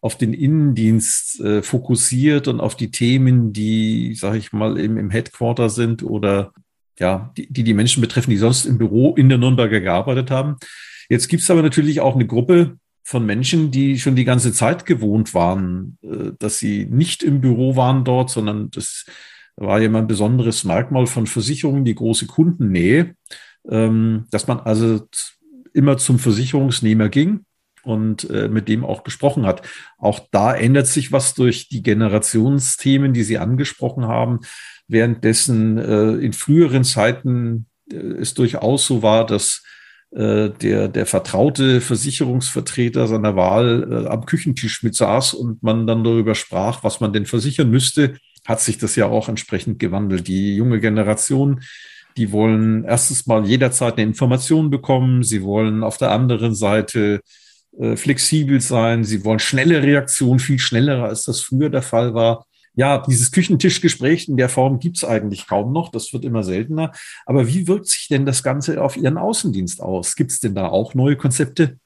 [0.00, 5.10] auf den Innendienst äh, fokussiert und auf die Themen, die, sage ich mal, im, im
[5.10, 6.52] Headquarter sind oder
[6.98, 10.56] ja, die, die die Menschen betreffen, die sonst im Büro in der Nürnberger gearbeitet haben.
[11.08, 14.86] Jetzt gibt es aber natürlich auch eine Gruppe von Menschen, die schon die ganze Zeit
[14.86, 19.06] gewohnt waren, äh, dass sie nicht im Büro waren dort, sondern das
[19.56, 23.14] war ja immer ein besonderes Merkmal von Versicherungen, die große Kundennähe,
[23.68, 25.06] ähm, dass man also
[25.74, 27.44] immer zum Versicherungsnehmer ging
[27.82, 29.62] und äh, mit dem auch gesprochen hat.
[29.98, 34.40] Auch da ändert sich was durch die Generationsthemen, die Sie angesprochen haben,
[34.88, 39.62] währenddessen äh, in früheren Zeiten äh, es durchaus so war, dass
[40.14, 40.50] der,
[40.88, 47.00] der vertraute Versicherungsvertreter seiner Wahl am Küchentisch mit saß und man dann darüber sprach, was
[47.00, 50.26] man denn versichern müsste hat sich das ja auch entsprechend gewandelt.
[50.28, 51.60] Die junge Generation,
[52.16, 55.22] die wollen erstens mal jederzeit eine Information bekommen.
[55.22, 57.20] Sie wollen auf der anderen Seite
[57.78, 59.04] äh, flexibel sein.
[59.04, 62.46] Sie wollen schnelle Reaktionen, viel schneller, als das früher der Fall war.
[62.74, 65.90] Ja, dieses Küchentischgespräch in der Form gibt's eigentlich kaum noch.
[65.90, 66.92] Das wird immer seltener.
[67.26, 70.16] Aber wie wirkt sich denn das Ganze auf Ihren Außendienst aus?
[70.16, 71.78] Gibt's denn da auch neue Konzepte?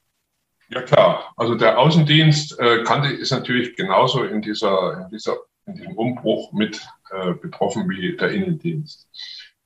[0.69, 5.37] Ja klar, also der Außendienst äh, kannte ist natürlich genauso in dieser, in dieser
[5.67, 9.07] in diesem Umbruch mit äh, betroffen wie der Innendienst.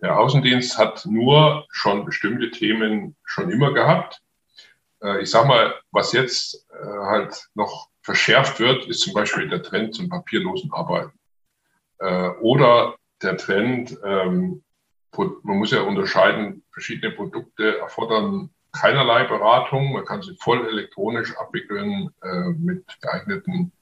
[0.02, 4.22] Der Außendienst hat nur schon bestimmte Themen schon immer gehabt.
[5.02, 9.62] Äh, ich sage mal, was jetzt äh, halt noch verschärft wird, ist zum Beispiel der
[9.62, 11.18] Trend zum papierlosen Arbeiten.
[12.00, 14.64] Äh, oder der Trend, ähm,
[15.16, 19.92] man muss ja unterscheiden, verschiedene Produkte erfordern keinerlei Beratung.
[19.92, 22.10] Man kann sie voll elektronisch abwickeln,
[22.58, 23.74] mit geeigneten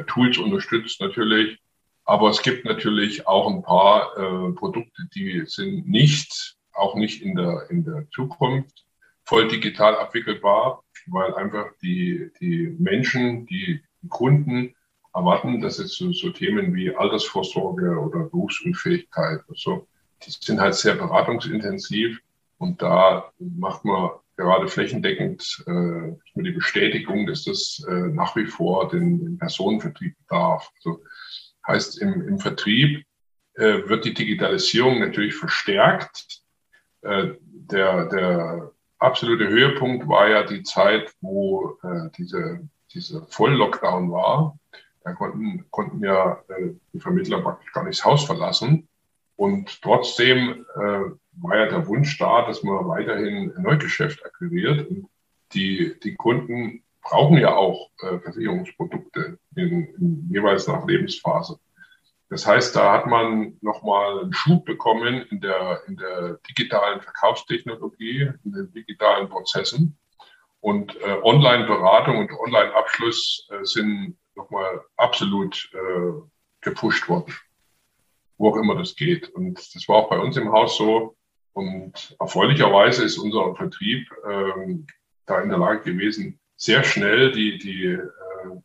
[0.00, 1.58] Tools unterstützt natürlich.
[2.04, 7.36] Aber es gibt natürlich auch ein paar äh, Produkte, die sind nicht, auch nicht in
[7.36, 8.84] der, in der Zukunft
[9.24, 14.74] voll digital abwickelbar, weil einfach die, die Menschen, die Kunden
[15.14, 19.86] erwarten, dass jetzt so, so Themen wie Altersvorsorge oder Berufsunfähigkeit oder so,
[20.24, 22.20] die sind halt sehr beratungsintensiv
[22.58, 28.88] und da macht man gerade flächendeckend äh, die Bestätigung, dass das äh, nach wie vor
[28.88, 30.70] den, den Personenvertrieb bedarf.
[30.76, 31.02] Also
[31.66, 33.04] Heißt, im, im Vertrieb
[33.54, 36.42] äh, wird die Digitalisierung natürlich verstärkt.
[37.02, 44.58] Äh, der, der absolute Höhepunkt war ja die Zeit, wo äh, diese, dieser Voll-Lockdown war.
[45.04, 48.88] Da konnten, konnten ja äh, die Vermittler praktisch gar nicht das Haus verlassen.
[49.36, 51.00] Und trotzdem äh,
[51.40, 54.88] war ja der Wunsch da, dass man weiterhin Neugeschäft akquiriert.
[54.88, 55.08] Und
[55.54, 61.58] die, die Kunden brauchen ja auch äh, Versicherungsprodukte in, in, jeweils nach Lebensphase.
[62.28, 68.30] Das heißt, da hat man nochmal einen Schub bekommen in der, in der digitalen Verkaufstechnologie,
[68.44, 69.98] in den digitalen Prozessen.
[70.60, 76.22] Und äh, Online-Beratung und Online-Abschluss äh, sind nochmal absolut äh,
[76.60, 77.34] gepusht worden,
[78.38, 79.28] wo auch immer das geht.
[79.28, 81.16] Und das war auch bei uns im Haus so.
[81.52, 84.86] Und erfreulicherweise ist unser Vertrieb ähm,
[85.26, 88.08] da in der Lage gewesen, sehr schnell die, die äh,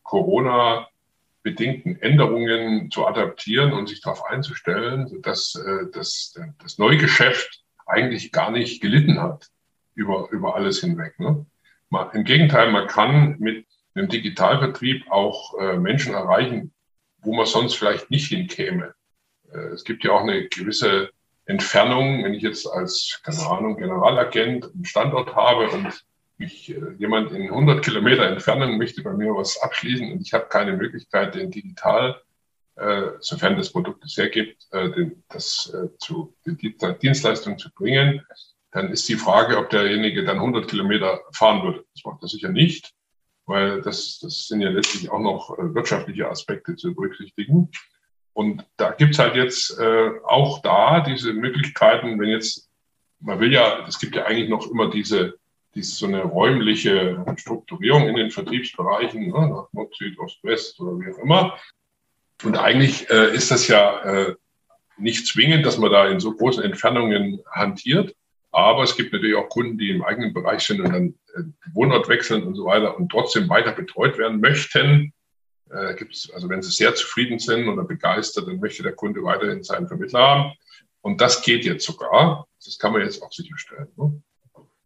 [0.04, 8.52] Corona-bedingten Änderungen zu adaptieren und sich darauf einzustellen, sodass äh, das, das Neugeschäft eigentlich gar
[8.52, 9.50] nicht gelitten hat
[9.96, 11.20] über, über alles hinweg.
[11.20, 11.46] Ne?
[11.90, 13.66] Man, Im Gegenteil, man kann mit
[13.96, 16.74] einem Digitalvertrieb auch äh, Menschen erreichen,
[17.20, 18.94] wo man sonst vielleicht nicht hinkäme.
[19.52, 21.10] Äh, es gibt ja auch eine gewisse
[21.48, 26.06] Entfernung, wenn ich jetzt als, keine Ahnung, Generalagent einen Standort habe und
[26.38, 30.48] mich äh, jemand in 100 Kilometer Entfernung möchte bei mir was abschließen und ich habe
[30.50, 32.22] keine Möglichkeit, den digital,
[32.76, 38.22] äh, sofern das Produkt es hergibt, äh, den, das äh, zu die Dienstleistung zu bringen,
[38.72, 41.86] dann ist die Frage, ob derjenige dann 100 Kilometer fahren würde.
[41.95, 42.93] Das macht er sicher nicht,
[43.45, 47.72] weil das, das sind ja letztlich auch noch äh, wirtschaftliche Aspekte zu berücksichtigen.
[48.38, 52.70] Und da gibt's halt jetzt äh, auch da diese Möglichkeiten, wenn jetzt,
[53.20, 55.40] man will ja, es gibt ja eigentlich noch immer diese
[55.74, 61.00] diese so eine räumliche Strukturierung in den Vertriebsbereichen, ne, nach Nord, Süd, Ost, West oder
[61.00, 61.58] wie auch immer.
[62.44, 64.36] Und eigentlich äh, ist das ja äh,
[64.98, 68.16] nicht zwingend, dass man da in so großen Entfernungen hantiert.
[68.52, 71.42] Aber es gibt natürlich auch Kunden, die im eigenen Bereich sind und dann äh,
[71.74, 75.12] Wohnort wechseln und so weiter und trotzdem weiter betreut werden möchten.
[75.72, 79.63] Äh, gibt's, also wenn sie sehr zufrieden sind oder begeistert, dann möchte der Kunde weiterhin
[79.63, 80.53] seinen Vermittler haben.
[81.01, 82.47] Und das geht jetzt sogar.
[82.63, 83.88] Das kann man jetzt auch sicherstellen.
[83.95, 84.22] Ne?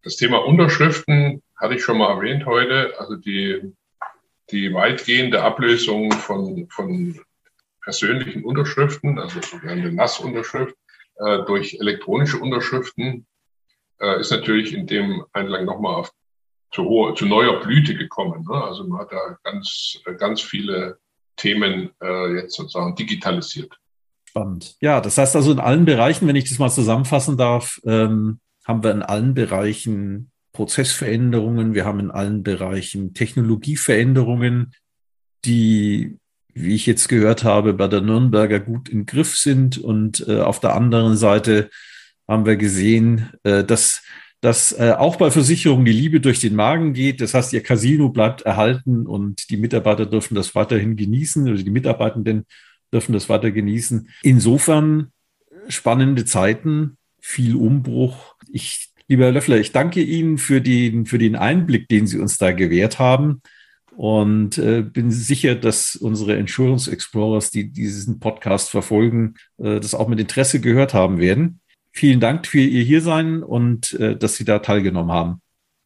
[0.03, 2.93] Das Thema Unterschriften hatte ich schon mal erwähnt heute.
[2.99, 3.73] Also die,
[4.49, 7.19] die weitgehende Ablösung von, von
[7.81, 10.75] persönlichen Unterschriften, also eine Nassunterschrift,
[11.17, 13.25] äh, durch elektronische Unterschriften
[13.99, 16.11] äh, ist natürlich in dem Einlang nochmal auf
[16.71, 18.45] zu, hohe, zu neuer Blüte gekommen.
[18.49, 18.63] Ne?
[18.63, 20.99] Also man hat da ganz, ganz viele
[21.35, 23.77] Themen äh, jetzt sozusagen digitalisiert.
[24.25, 24.75] Spannend.
[24.79, 28.83] Ja, das heißt also in allen Bereichen, wenn ich das mal zusammenfassen darf, ähm, haben
[28.83, 34.73] wir in allen Bereichen Prozessveränderungen, wir haben in allen Bereichen Technologieveränderungen,
[35.45, 36.17] die,
[36.53, 39.77] wie ich jetzt gehört habe, bei der Nürnberger gut im Griff sind.
[39.77, 41.69] Und äh, auf der anderen Seite
[42.27, 44.03] haben wir gesehen, äh, dass,
[44.41, 47.21] dass äh, auch bei Versicherungen die Liebe durch den Magen geht.
[47.21, 51.69] Das heißt, ihr Casino bleibt erhalten und die Mitarbeiter dürfen das weiterhin genießen oder die
[51.69, 52.45] Mitarbeitenden
[52.91, 54.09] dürfen das weiter genießen.
[54.23, 55.11] Insofern
[55.67, 58.35] spannende Zeiten, viel Umbruch.
[58.51, 62.39] Ich, lieber Herr Löffler, ich danke Ihnen für den, für den Einblick, den Sie uns
[62.39, 63.41] da gewährt haben.
[63.95, 70.07] Und äh, bin sicher, dass unsere Insurance Explorers, die diesen Podcast verfolgen, äh, das auch
[70.07, 71.60] mit Interesse gehört haben werden.
[71.91, 75.41] Vielen Dank für Ihr Hiersein und äh, dass Sie da teilgenommen haben.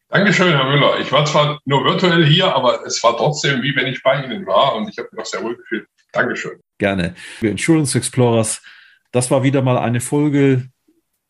[0.08, 1.00] Dankeschön, Herr Müller.
[1.00, 4.46] Ich war zwar nur virtuell hier, aber es war trotzdem wie wenn ich bei Ihnen
[4.46, 5.86] war und ich habe mich auch sehr wohl gefühlt.
[6.12, 6.60] Dankeschön.
[6.78, 7.14] Gerne.
[7.16, 8.62] Für Insurance Explorers,
[9.10, 10.68] das war wieder mal eine Folge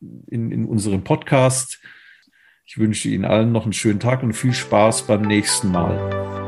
[0.00, 1.80] in, in unserem Podcast.
[2.66, 6.45] Ich wünsche Ihnen allen noch einen schönen Tag und viel Spaß beim nächsten Mal.